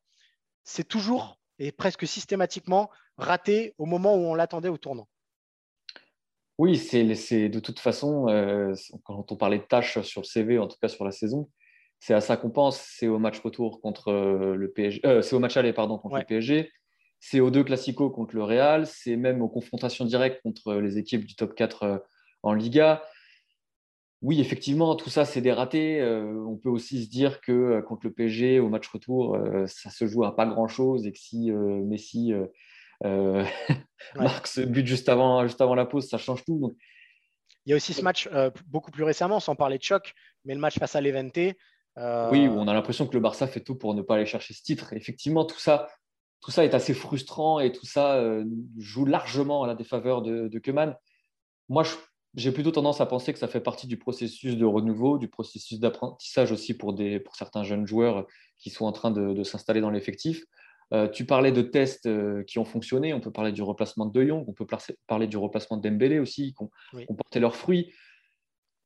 c'est 0.65 0.87
toujours 0.87 1.39
et 1.59 1.73
presque 1.73 2.07
systématiquement 2.07 2.91
raté 3.17 3.75
au 3.79 3.87
moment 3.87 4.17
où 4.17 4.21
on 4.21 4.35
l'attendait 4.35 4.69
au 4.69 4.79
tournant. 4.79 5.09
Oui, 6.59 6.77
c'est 6.77 7.49
de 7.49 7.59
toute 7.61 7.81
façon, 7.81 8.29
euh, 8.29 8.75
quand 9.05 9.33
on 9.33 9.37
parlait 9.37 9.59
de 9.59 9.65
tâches 9.65 10.01
sur 10.03 10.21
le 10.21 10.27
CV, 10.27 10.59
en 10.59 10.69
tout 10.69 10.77
cas 10.81 10.89
sur 10.89 11.05
la 11.05 11.11
saison, 11.11 11.49
c'est 12.01 12.13
à 12.13 12.21
ça 12.21 12.37
qu'on 12.37 12.51
pense. 12.51 12.79
C'est 12.79 13.09
au 13.09 13.19
match 13.19 13.41
retour 13.41 13.81
contre 13.81 14.09
euh, 14.09 14.55
le 14.57 14.71
PSG, 14.71 15.01
euh, 15.07 15.23
c'est 15.23 15.35
au 15.35 15.39
match 15.39 15.57
aller 15.57 15.73
pardon 15.73 15.97
contre 15.99 16.17
le 16.17 16.25
PSG, 16.25 16.71
c'est 17.19 17.41
aux 17.41 17.51
deux 17.51 17.65
classicos 17.65 18.13
contre 18.13 18.35
le 18.35 18.43
Real, 18.43 18.87
c'est 18.87 19.17
même 19.17 19.41
aux 19.41 19.49
confrontations 19.49 20.05
directes 20.05 20.43
contre 20.43 20.75
les 20.75 20.99
équipes 20.99 21.25
du 21.25 21.35
top 21.35 21.55
4 21.55 22.05
en 22.43 22.53
Liga 22.53 23.03
oui, 24.23 24.39
effectivement, 24.41 24.97
tout 24.97 25.09
ça, 25.09 25.25
c'est 25.25 25.41
des 25.41 25.53
ratés. 25.53 25.99
Euh, 26.01 26.45
on 26.47 26.57
peut 26.57 26.69
aussi 26.69 27.05
se 27.05 27.09
dire 27.09 27.41
que 27.41 27.53
euh, 27.53 27.83
contre 27.83 28.07
le 28.07 28.13
PSG, 28.13 28.61
au 28.61 28.69
match 28.69 28.87
retour, 28.89 29.35
euh, 29.35 29.67
ça 29.67 29.89
se 29.89 30.07
joue 30.07 30.25
à 30.25 30.37
pas 30.37 30.45
grand-chose 30.45 31.07
et 31.07 31.13
que 31.13 31.19
si 31.19 31.51
Messi 31.51 32.33
marque 34.15 34.47
ce 34.47 34.61
but 34.61 34.87
juste 34.87 35.09
avant, 35.09 35.47
juste 35.47 35.63
avant 35.63 35.75
la 35.75 35.87
pause, 35.87 36.07
ça 36.09 36.19
change 36.19 36.45
tout. 36.45 36.77
Il 37.65 37.71
y 37.71 37.73
a 37.73 37.77
aussi 37.77 37.95
ce 37.95 38.03
match 38.03 38.29
beaucoup 38.67 38.91
plus 38.91 39.05
récemment, 39.05 39.41
sans 39.41 39.55
parler 39.55 39.79
de 39.79 39.83
choc, 39.83 40.15
mais 40.45 40.55
le 40.55 40.61
match 40.61 40.79
face 40.79 40.97
à 40.97 41.01
l'Evente. 41.01 41.39
Oui, 41.97 42.47
où 42.47 42.53
on 42.53 42.69
a 42.69 42.75
l'impression 42.75 43.07
que 43.07 43.15
le 43.15 43.21
Barça 43.21 43.47
fait 43.47 43.61
tout 43.61 43.75
pour 43.75 43.95
ne 43.95 44.03
pas 44.03 44.17
aller 44.17 44.27
chercher 44.27 44.53
ce 44.53 44.63
titre. 44.63 44.93
Effectivement, 44.93 45.47
tout 45.47 45.59
ça, 45.59 45.89
tout 46.43 46.51
ça 46.51 46.65
est 46.65 46.75
assez 46.75 46.93
frustrant 46.93 47.59
et 47.59 47.73
tout 47.73 47.87
ça 47.87 48.23
joue 48.79 49.07
largement 49.07 49.63
à 49.63 49.67
la 49.67 49.75
défaveur 49.75 50.21
de, 50.21 50.49
de 50.49 50.59
Keman. 50.59 50.95
Moi, 51.69 51.85
je 51.85 51.95
j'ai 52.35 52.53
plutôt 52.53 52.71
tendance 52.71 53.01
à 53.01 53.07
penser 53.07 53.33
que 53.33 53.39
ça 53.39 53.49
fait 53.49 53.61
partie 53.61 53.87
du 53.87 53.97
processus 53.97 54.57
de 54.57 54.65
renouveau, 54.65 55.19
du 55.19 55.29
processus 55.29 55.81
d'apprentissage 55.81 56.53
aussi 56.53 56.75
pour, 56.75 56.93
des, 56.93 57.19
pour 57.19 57.35
certains 57.35 57.65
jeunes 57.65 57.87
joueurs 57.87 58.27
qui 58.59 58.71
sont 58.71 58.85
en 58.85 58.93
train 58.93 59.11
de, 59.11 59.43
s'installer 59.43 59.81
dans 59.81 59.91
l'effectif. 59.91 60.45
Euh, 60.93 61.09
tu 61.09 61.25
parlais 61.25 61.53
de 61.53 61.63
tests 61.63 62.07
euh, 62.07 62.43
qui 62.45 62.59
ont 62.59 62.65
fonctionné, 62.65 63.15
on 63.15 63.21
peut 63.21 63.31
parler 63.31 63.53
du 63.53 63.63
replacement 63.63 64.07
de 64.07 64.13
De 64.13 64.27
Jong, 64.27 64.45
on 64.47 64.53
peut 64.53 64.67
parler 65.07 65.27
du 65.27 65.37
replacement 65.37 65.77
de 65.77 65.89
Dembélé 65.89 66.19
aussi, 66.19 66.55
qui 66.55 66.63
ont, 67.09 67.15
porté 67.15 67.41
leurs 67.41 67.57
fruits. 67.57 67.93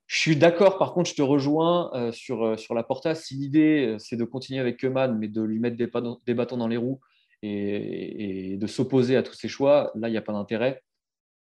Je 0.07 0.19
suis 0.19 0.37
d'accord, 0.37 0.77
par 0.79 0.93
contre, 0.93 1.09
je 1.09 1.15
te 1.15 1.23
rejoins 1.23 1.91
euh, 1.95 2.13
sur, 2.13 2.59
sur 2.59 2.75
la 2.75 2.83
porta. 2.83 3.15
Si 3.15 3.35
l'idée, 3.35 3.97
c'est 3.99 4.17
de 4.17 4.25
continuer 4.25 4.61
avec 4.61 4.79
Keman, 4.79 5.19
mais 5.19 5.29
de 5.29 5.43
lui 5.43 5.59
mettre 5.59 5.77
des, 5.77 5.91
des 6.27 6.35
bâtons 6.35 6.59
dans 6.59 6.69
les 6.69 6.77
roues 6.77 7.01
et, 7.43 8.53
et 8.53 8.57
de 8.59 8.67
s'opposer 8.67 9.17
à 9.17 9.23
tous 9.23 9.35
ses 9.35 9.49
choix, 9.49 9.91
là, 9.95 10.09
il 10.09 10.13
n'y 10.13 10.19
a 10.19 10.23
pas 10.23 10.33
d'intérêt 10.33 10.83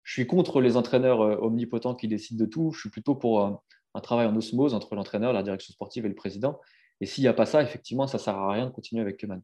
je 0.05 0.13
suis 0.13 0.27
contre 0.27 0.61
les 0.61 0.77
entraîneurs 0.77 1.21
euh, 1.21 1.35
omnipotents 1.41 1.95
qui 1.95 2.07
décident 2.07 2.39
de 2.39 2.49
tout. 2.49 2.71
Je 2.71 2.79
suis 2.79 2.89
plutôt 2.89 3.15
pour 3.15 3.43
euh, 3.43 3.51
un, 3.95 3.99
travail 3.99 4.27
en 4.27 4.35
osmose 4.35 4.73
entre 4.73 4.95
l'entraîneur, 4.95 5.33
la 5.33 5.43
direction 5.43 5.73
sportive 5.73 6.05
et 6.05 6.09
le 6.09 6.15
président. 6.15 6.61
Et 7.01 7.07
s'il 7.07 7.23
n'y 7.23 7.27
a 7.27 7.33
pas 7.33 7.47
ça, 7.47 7.61
effectivement, 7.63 8.07
ça 8.07 8.19
ne 8.19 8.21
sert 8.21 8.35
à 8.35 8.53
rien 8.53 8.67
de 8.67 8.71
continuer 8.71 9.01
avec 9.01 9.17
Keman. 9.17 9.41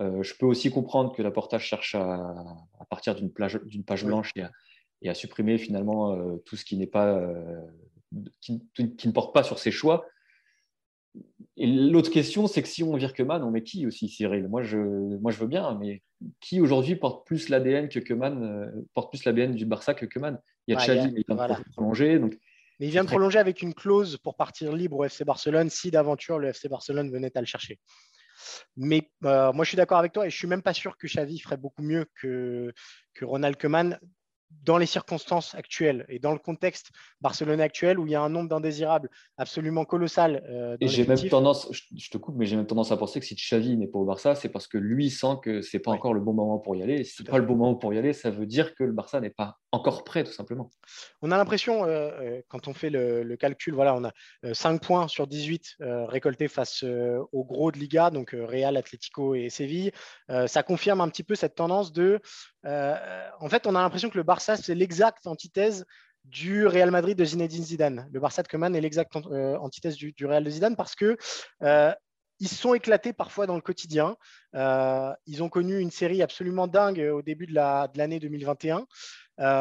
Euh, 0.00 0.22
je 0.22 0.34
peux 0.34 0.46
aussi 0.46 0.70
comprendre 0.70 1.12
que 1.14 1.20
l'apportage 1.20 1.66
cherche 1.66 1.96
à, 1.96 2.34
partir 2.88 3.16
d'une 3.16 3.32
page 3.32 4.04
blanche 4.04 4.30
et 5.02 5.08
à, 5.08 5.14
supprimer 5.14 5.58
finalement 5.58 6.16
tout 6.46 6.56
ce 6.56 6.64
qui 6.64 6.76
n'est 6.76 6.86
pas 6.86 7.20
qui, 8.40 8.62
ne 8.78 9.12
porte 9.12 9.34
pas 9.34 9.42
sur 9.42 9.58
ses 9.58 9.70
choix. 9.70 10.06
Et 11.56 11.66
l'autre 11.66 12.10
question, 12.10 12.46
c'est 12.46 12.62
que 12.62 12.68
si 12.68 12.82
on 12.82 12.96
vire 12.96 13.12
Keman, 13.12 13.42
on 13.42 13.50
met 13.50 13.62
qui 13.62 13.86
aussi, 13.86 14.08
Cyril? 14.08 14.48
Moi 14.48 14.62
je, 14.62 14.78
moi, 14.78 15.30
je 15.30 15.38
veux 15.38 15.46
bien, 15.46 15.78
mais 15.78 16.02
qui 16.40 16.60
aujourd'hui 16.60 16.96
porte 16.96 17.26
plus 17.26 17.48
l'ADN 17.48 17.88
que 17.88 18.00
Keman, 18.00 18.42
euh, 18.42 18.86
porte 18.94 19.10
plus 19.12 19.24
l'ADN 19.24 19.54
du 19.54 19.64
Barça 19.64 19.94
que 19.94 20.06
Keman? 20.06 20.40
Il 20.66 20.74
y 20.74 20.76
a 20.76 20.80
Xavi, 20.80 21.12
mais 21.12 21.20
il 21.20 21.34
vient 21.34 21.56
de 21.58 21.70
prolonger. 21.72 22.18
Donc, 22.18 22.36
mais 22.80 22.86
il 22.86 22.90
vient 22.90 23.04
de 23.04 23.08
prolonger 23.08 23.38
avec 23.38 23.62
une 23.62 23.72
clause 23.72 24.16
pour 24.16 24.36
partir 24.36 24.72
libre 24.72 24.98
au 24.98 25.04
FC 25.04 25.24
Barcelone 25.24 25.70
si 25.70 25.92
d'aventure 25.92 26.40
le 26.40 26.48
FC 26.48 26.68
Barcelone 26.68 27.10
venait 27.10 27.36
à 27.36 27.40
le 27.40 27.46
chercher. 27.46 27.78
Mais 28.76 29.10
euh, 29.24 29.52
moi, 29.52 29.64
je 29.64 29.68
suis 29.68 29.76
d'accord 29.76 29.98
avec 29.98 30.12
toi 30.12 30.26
et 30.26 30.30
je 30.30 30.36
suis 30.36 30.48
même 30.48 30.62
pas 30.62 30.74
sûr 30.74 30.96
que 30.96 31.06
Xavi 31.06 31.38
ferait 31.38 31.56
beaucoup 31.56 31.82
mieux 31.82 32.06
que, 32.20 32.72
que 33.14 33.24
Ronald 33.24 33.56
Koeman 33.56 33.98
dans 34.62 34.78
les 34.78 34.86
circonstances 34.86 35.54
actuelles 35.54 36.04
et 36.08 36.18
dans 36.18 36.32
le 36.32 36.38
contexte 36.38 36.90
barcelonais 37.20 37.62
actuel 37.62 37.98
où 37.98 38.06
il 38.06 38.12
y 38.12 38.14
a 38.14 38.22
un 38.22 38.28
nombre 38.28 38.48
d'indésirables 38.48 39.10
absolument 39.36 39.84
colossal. 39.84 40.42
Euh, 40.48 40.76
et 40.80 40.88
j'ai 40.88 41.06
même 41.06 41.18
tendance, 41.28 41.68
je, 41.72 42.10
te 42.10 42.18
coupe, 42.18 42.36
mais 42.36 42.46
j'ai 42.46 42.56
même 42.56 42.66
tendance 42.66 42.92
à 42.92 42.96
penser 42.96 43.20
que 43.20 43.26
si 43.26 43.34
Xavi 43.34 43.76
n'est 43.76 43.86
pas 43.86 43.98
au 43.98 44.04
Barça, 44.04 44.34
c'est 44.34 44.48
parce 44.48 44.66
que 44.66 44.78
lui 44.78 45.10
sent 45.10 45.36
que 45.42 45.60
c'est 45.60 45.78
pas 45.78 45.90
encore 45.90 46.14
le 46.14 46.20
bon 46.20 46.32
moment 46.32 46.58
pour 46.58 46.76
y 46.76 46.82
aller. 46.82 47.00
Et 47.00 47.04
si 47.04 47.14
c'est 47.16 47.28
pas 47.28 47.38
le 47.38 47.46
bon 47.46 47.56
moment 47.56 47.74
pour 47.74 47.92
y 47.94 47.98
aller, 47.98 48.12
ça 48.12 48.30
veut 48.30 48.46
dire 48.46 48.74
que 48.74 48.84
le 48.84 48.92
Barça 48.92 49.20
n'est 49.20 49.30
pas 49.30 49.58
encore 49.72 50.04
prêt, 50.04 50.24
tout 50.24 50.32
simplement. 50.32 50.70
On 51.20 51.30
a 51.30 51.36
l'impression, 51.36 51.84
euh, 51.84 52.10
euh, 52.20 52.42
quand 52.48 52.68
on 52.68 52.74
fait 52.74 52.90
le, 52.90 53.36
calcul, 53.36 53.74
voilà, 53.74 53.96
on 53.96 54.04
a 54.04 54.12
5 54.54 54.80
points 54.80 55.08
sur 55.08 55.26
18 55.26 55.76
récoltés 55.80 56.48
face 56.48 56.84
au 56.84 57.44
gros 57.44 57.72
de 57.72 57.78
Liga, 57.78 58.10
donc 58.10 58.30
Real, 58.32 58.76
Atlético 58.76 59.34
et 59.34 59.50
Séville. 59.50 59.90
ça 60.46 60.62
confirme 60.62 61.00
un 61.00 61.08
petit 61.08 61.24
peu 61.24 61.34
cette 61.34 61.54
tendance 61.54 61.92
de. 61.92 62.20
En 62.64 63.48
fait, 63.48 63.66
on 63.66 63.74
a 63.74 63.82
l'impression 63.82 64.10
que 64.10 64.16
le 64.16 64.22
Barça 64.22 64.56
ça, 64.56 64.62
c'est 64.62 64.74
l'exacte 64.74 65.26
antithèse 65.26 65.84
du 66.24 66.66
Real 66.66 66.90
Madrid 66.90 67.16
de 67.16 67.24
Zinedine 67.24 67.64
Zidane. 67.64 68.08
Le 68.10 68.20
Barça 68.20 68.42
de 68.42 68.48
Koeman 68.48 68.74
est 68.74 68.80
l'exacte 68.80 69.14
euh, 69.16 69.56
antithèse 69.58 69.96
du, 69.96 70.14
Real 70.26 70.42
de 70.42 70.50
Zidane 70.50 70.76
parce 70.76 70.94
que 70.94 71.16
euh, 71.62 71.92
ils 72.40 72.48
sont 72.48 72.74
éclatés 72.74 73.12
parfois 73.12 73.46
dans 73.46 73.54
le 73.54 73.60
quotidien. 73.60 74.16
Euh, 74.54 75.12
ils 75.26 75.42
ont 75.42 75.48
connu 75.48 75.78
une 75.78 75.90
série 75.90 76.22
absolument 76.22 76.66
dingue 76.66 77.00
au 77.12 77.22
début 77.22 77.46
de 77.46 77.54
l'année 77.54 78.18
2021. 78.18 78.86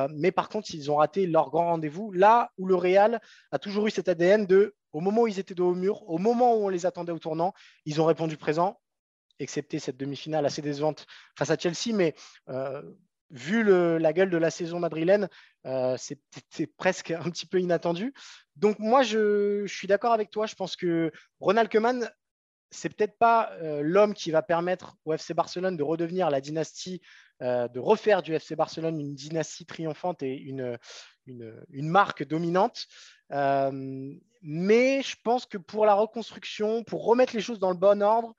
mais 0.09 0.31
par 0.31 0.49
contre, 0.49 0.73
ils 0.73 0.89
ont 0.89 0.95
raté 0.95 1.27
leur 1.27 1.49
grand 1.49 1.65
rendez-vous. 1.65 2.11
Là 2.11 2.51
où 2.57 2.65
le 2.65 2.75
Real 2.75 3.21
a 3.51 3.59
toujours 3.59 3.87
eu 3.87 3.91
cet 3.91 4.07
ADN 4.07 4.45
de, 4.47 4.75
au 4.91 5.01
moment 5.01 5.23
où 5.23 5.27
ils 5.27 5.39
étaient 5.39 5.53
dos 5.53 5.69
au 5.71 5.75
mur, 5.75 6.09
au 6.09 6.17
moment 6.17 6.55
où 6.55 6.65
on 6.65 6.69
les 6.69 6.85
attendait 6.85 7.11
au 7.11 7.19
tournant, 7.19 7.53
ils 7.85 8.01
ont 8.01 8.05
répondu 8.05 8.37
présent, 8.37 8.79
excepté 9.39 9.79
cette 9.79 9.97
demi-finale 9.97 10.45
assez 10.45 10.61
décevante 10.61 11.05
face 11.37 11.49
à 11.49 11.57
Chelsea. 11.57 11.93
Mais 11.93 12.15
vu 13.33 13.63
la 13.63 14.13
gueule 14.13 14.29
de 14.29 14.37
la 14.37 14.51
saison 14.51 14.79
madrilène, 14.79 15.27
euh, 15.65 15.97
c'est 15.97 16.67
presque 16.77 17.11
un 17.11 17.29
petit 17.29 17.45
peu 17.45 17.59
inattendu. 17.59 18.13
Donc 18.55 18.79
moi, 18.79 19.01
je, 19.03 19.65
suis 19.67 19.87
d'accord 19.87 20.13
avec 20.13 20.29
toi. 20.29 20.45
Je 20.45 20.55
pense 20.55 20.75
que 20.75 21.11
Ronald 21.39 21.69
Koeman, 21.69 22.09
c'est 22.69 22.89
peut-être 22.89 23.17
pas 23.17 23.51
euh, 23.61 23.81
l'homme 23.83 24.13
qui 24.13 24.31
va 24.31 24.41
permettre 24.41 24.97
au 25.05 25.13
FC 25.13 25.33
Barcelone 25.33 25.77
de 25.77 25.83
redevenir 25.83 26.29
la 26.29 26.41
dynastie, 26.41 27.01
euh, 27.41 27.67
de 27.67 27.79
refaire 27.79 28.21
du 28.21 28.33
FC 28.33 28.55
Barcelone 28.55 28.99
une 28.99 29.15
dynastie 29.15 29.65
triomphante 29.65 30.21
et 30.21 30.35
une 30.35 30.77
marque 31.89 32.23
dominante. 32.23 32.85
mais 33.31 35.01
je 35.01 35.15
pense 35.23 35.45
que 35.47 35.57
pour 35.57 35.85
la 35.85 35.95
reconstruction, 35.95 36.83
pour 36.83 37.05
remettre 37.05 37.33
les 37.35 37.41
choses 37.41 37.59
dans 37.59 37.71
le 37.71 37.77
bon 37.77 38.03
ordre, 38.03 38.35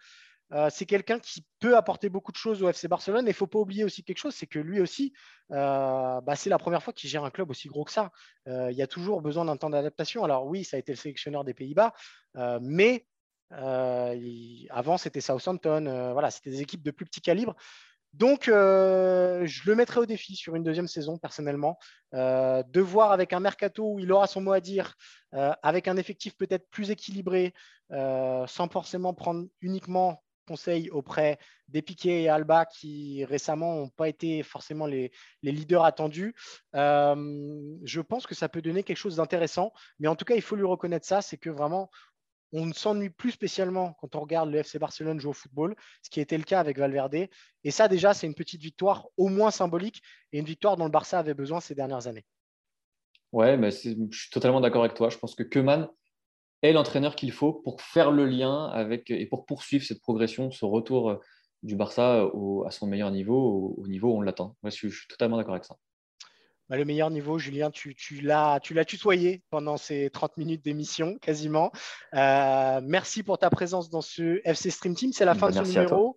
euh, 0.54 0.68
c'est 0.70 0.86
quelqu'un 0.86 1.18
qui 1.18 1.44
peut 1.58 1.76
apporter 1.76 2.08
beaucoup 2.08 2.30
de 2.30 2.36
choses 2.36 2.62
au 2.62 2.68
FC 2.68 2.86
Barcelone. 2.86 3.26
Et 3.26 3.30
il 3.30 3.32
ne 3.32 3.36
faut 3.36 3.46
pas 3.46 3.58
oublier 3.58 3.84
aussi 3.84 4.04
quelque 4.04 4.18
chose, 4.18 4.34
c'est 4.34 4.46
que 4.46 4.60
lui 4.60 4.80
aussi, 4.80 5.12
euh, 5.50 6.20
bah, 6.20 6.36
c'est 6.36 6.50
la 6.50 6.58
première 6.58 6.82
fois 6.82 6.92
qu'il 6.92 7.10
gère 7.10 7.24
un 7.24 7.30
club 7.30 7.50
aussi 7.50 7.68
gros 7.68 7.84
que 7.84 7.90
ça. 7.90 8.12
Euh, 8.46 8.70
il 8.70 8.76
y 8.76 8.82
a 8.82 8.86
toujours 8.86 9.20
besoin 9.20 9.44
d'un 9.44 9.56
temps 9.56 9.70
d'adaptation. 9.70 10.22
Alors 10.24 10.46
oui, 10.46 10.64
ça 10.64 10.76
a 10.76 10.80
été 10.80 10.92
le 10.92 10.96
sélectionneur 10.96 11.44
des 11.44 11.54
Pays-Bas, 11.54 11.92
mais 12.60 13.06
avant, 13.50 14.96
c'était 14.96 15.20
Southampton. 15.20 16.12
voilà, 16.12 16.30
c'était 16.30 16.50
des 16.50 16.62
équipes 16.62 16.82
de 16.82 16.90
plus 16.90 17.04
petit 17.04 17.20
calibre. 17.20 17.54
Donc, 18.12 18.44
je 18.46 19.68
le 19.70 19.74
mettrai 19.74 20.00
au 20.00 20.06
défi 20.06 20.34
sur 20.34 20.56
une 20.56 20.64
deuxième 20.64 20.88
saison, 20.88 21.18
personnellement, 21.18 21.78
de 22.12 22.80
voir 22.80 23.12
avec 23.12 23.32
un 23.32 23.38
mercato 23.38 23.92
où 23.92 24.00
il 24.00 24.10
aura 24.10 24.26
son 24.26 24.40
mot 24.40 24.52
à 24.52 24.60
dire, 24.60 24.94
avec 25.30 25.86
un 25.86 25.96
effectif 25.96 26.36
peut-être 26.36 26.68
plus 26.70 26.90
équilibré, 26.90 27.54
sans 27.90 28.68
forcément 28.68 29.14
prendre 29.14 29.46
uniquement 29.60 30.24
conseils 30.44 30.90
auprès 30.90 31.38
des 31.68 31.82
Piquet 31.82 32.22
et 32.22 32.28
Alba 32.28 32.66
qui 32.66 33.24
récemment 33.24 33.76
n'ont 33.76 33.88
pas 33.88 34.08
été 34.08 34.42
forcément 34.42 34.86
les, 34.86 35.10
leaders 35.42 35.84
attendus. 35.84 36.34
Euh, 36.74 37.76
je 37.82 38.00
pense 38.00 38.26
que 38.26 38.34
ça 38.34 38.48
peut 38.48 38.62
donner 38.62 38.82
quelque 38.82 38.96
chose 38.96 39.16
d'intéressant, 39.16 39.72
mais 39.98 40.08
en 40.08 40.16
tout 40.16 40.24
cas, 40.24 40.34
il 40.34 40.42
faut 40.42 40.56
lui 40.56 40.64
reconnaître 40.64 41.06
ça, 41.06 41.22
c'est 41.22 41.38
que 41.38 41.50
vraiment, 41.50 41.90
on 42.52 42.66
ne 42.66 42.72
s'ennuie 42.72 43.10
plus 43.10 43.32
spécialement 43.32 43.94
quand 43.94 44.14
on 44.14 44.20
regarde 44.20 44.50
le 44.50 44.58
FC 44.58 44.78
Barcelone 44.78 45.18
jouer 45.18 45.30
au 45.30 45.34
football, 45.34 45.74
ce 46.02 46.10
qui 46.10 46.20
était 46.20 46.38
le 46.38 46.44
cas 46.44 46.60
avec 46.60 46.78
Valverde. 46.78 47.28
Et 47.64 47.70
ça, 47.70 47.88
déjà, 47.88 48.14
c'est 48.14 48.28
une 48.28 48.34
petite 48.34 48.62
victoire 48.62 49.08
au 49.16 49.28
moins 49.28 49.50
symbolique 49.50 50.02
et 50.32 50.38
une 50.38 50.44
victoire 50.44 50.76
dont 50.76 50.84
le 50.84 50.90
Barça 50.90 51.18
avait 51.18 51.34
besoin 51.34 51.60
ces 51.60 51.74
dernières 51.74 52.06
années. 52.06 52.24
Ouais, 53.32 53.56
mais 53.56 53.72
je 53.72 54.18
suis 54.18 54.30
totalement 54.30 54.60
d'accord 54.60 54.84
avec 54.84 54.94
toi. 54.94 55.10
Je 55.10 55.18
pense 55.18 55.34
que 55.34 55.42
Keman 55.42 55.88
est 56.64 56.72
l'entraîneur 56.72 57.14
qu'il 57.14 57.30
faut 57.30 57.52
pour 57.52 57.80
faire 57.80 58.10
le 58.10 58.26
lien 58.26 58.66
avec 58.66 59.10
et 59.10 59.26
pour 59.26 59.44
poursuivre 59.44 59.84
cette 59.84 60.00
progression, 60.00 60.50
ce 60.50 60.64
retour 60.64 61.10
euh, 61.10 61.16
du 61.62 61.76
Barça 61.76 62.28
à 62.66 62.70
son 62.70 62.86
meilleur 62.86 63.10
niveau, 63.10 63.74
au, 63.78 63.86
niveau 63.86 64.12
où 64.12 64.18
on 64.18 64.20
l'attend. 64.20 64.56
Moi, 64.62 64.70
je, 64.70 64.88
suis 64.88 65.08
totalement 65.08 65.36
d'accord 65.36 65.54
avec 65.54 65.64
ça. 65.64 65.76
Bah, 66.68 66.76
le 66.76 66.84
meilleur 66.84 67.10
niveau, 67.10 67.38
Julien, 67.38 67.70
tu, 67.70 67.94
tu 67.94 68.20
l'as 68.20 68.60
tutoyé 68.86 69.42
pendant 69.50 69.76
ces 69.76 70.10
30 70.10 70.36
minutes 70.36 70.64
d'émission, 70.64 71.16
quasiment. 71.20 71.72
Euh, 72.14 72.80
merci 72.82 73.22
pour 73.22 73.38
ta 73.38 73.50
présence 73.50 73.90
dans 73.90 74.00
ce 74.00 74.40
FC 74.44 74.70
Stream 74.70 74.94
Team. 74.94 75.12
C'est 75.12 75.24
la 75.24 75.34
fin 75.34 75.50
de 75.50 75.54
ce 75.54 75.62
numéro. 75.62 76.16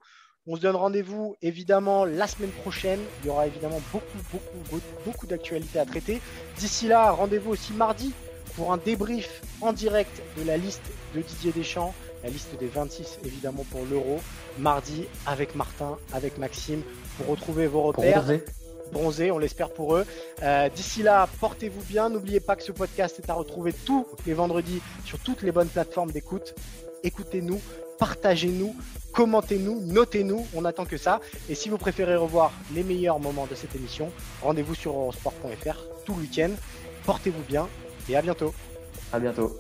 On 0.49 0.55
se 0.55 0.62
donne 0.62 0.77
rendez-vous 0.77 1.36
évidemment 1.41 2.05
la 2.05 2.25
semaine 2.25 2.51
prochaine. 2.51 2.99
Il 3.21 3.27
y 3.27 3.29
aura 3.29 3.47
évidemment 3.47 3.81
beaucoup, 3.91 4.17
beaucoup, 4.31 4.81
beaucoup, 5.05 5.27
d'actualités 5.27 5.79
à 5.79 5.86
traiter. 5.86 6.21
D'ici 6.57 6.88
là, 6.88 7.12
rendez-vous 7.12 7.51
aussi 7.51 7.73
mardi 7.73 8.13
pour 8.58 8.74
un 8.74 8.78
débrief 8.78 9.41
en 9.62 9.72
direct 9.72 10.22
de 10.38 10.43
la 10.43 10.58
liste 10.58 10.82
de 11.15 11.22
Didier 11.22 11.52
Deschamps, 11.52 11.93
la 12.24 12.30
liste 12.30 12.58
des 12.60 12.65
26 12.65 13.20
évidemment 13.24 13.63
pour 13.70 13.86
l'Euro, 13.89 14.20
mardi 14.58 15.06
avec 15.28 15.54
Martin, 15.56 15.98
avec 16.12 16.39
Maxime, 16.39 16.82
pour 17.17 17.28
retrouver 17.28 17.67
vos 17.67 17.84
repères. 17.84 18.26
Bronzé, 18.91 19.32
on 19.32 19.38
l'espère 19.38 19.70
pour 19.70 19.98
eux. 19.98 20.06
Euh, 20.43 20.70
d'ici 20.70 21.04
là, 21.04 21.28
portez-vous 21.41 21.84
bien. 21.84 22.10
N'oubliez 22.10 22.39
pas 22.39 22.56
que 22.56 22.63
ce 22.63 22.72
podcast 22.72 23.20
est 23.20 23.30
à 23.30 23.34
retrouver 23.34 23.74
tous 23.74 24.08
les 24.26 24.34
vendredis 24.34 24.82
sur 25.06 25.20
toutes 25.20 25.43
les 25.43 25.52
bonnes 25.52 25.67
plateformes 25.67 26.12
d'écoute. 26.12 26.56
Écoutez-nous, 27.04 27.60
partagez-nous, 28.00 28.76
commentez-nous, 29.12 29.82
notez-nous, 29.82 30.48
on 30.56 30.62
n'attend 30.62 30.86
que 30.86 30.98
ça. 30.98 31.20
Et 31.50 31.54
si 31.54 31.67
vous 31.67 31.78
préférez 31.78 32.15
revoir 32.15 32.54
les 32.74 32.84
meilleurs 32.84 33.20
moments 33.20 33.46
de 33.46 33.56
cette 33.56 33.76
émission, 33.76 34.10
rendez-vous 34.41 34.74
sur 34.74 34.93
eurosport.fr 34.93 35.84
tout 36.06 36.15
le 36.15 36.22
week-end. 36.22 36.52
Portez-vous 37.06 37.43
bien 37.43 37.67
et 38.10 38.15
à 38.15 38.22
bientôt. 38.22 38.54
À 39.12 39.20
bientôt. 39.20 39.58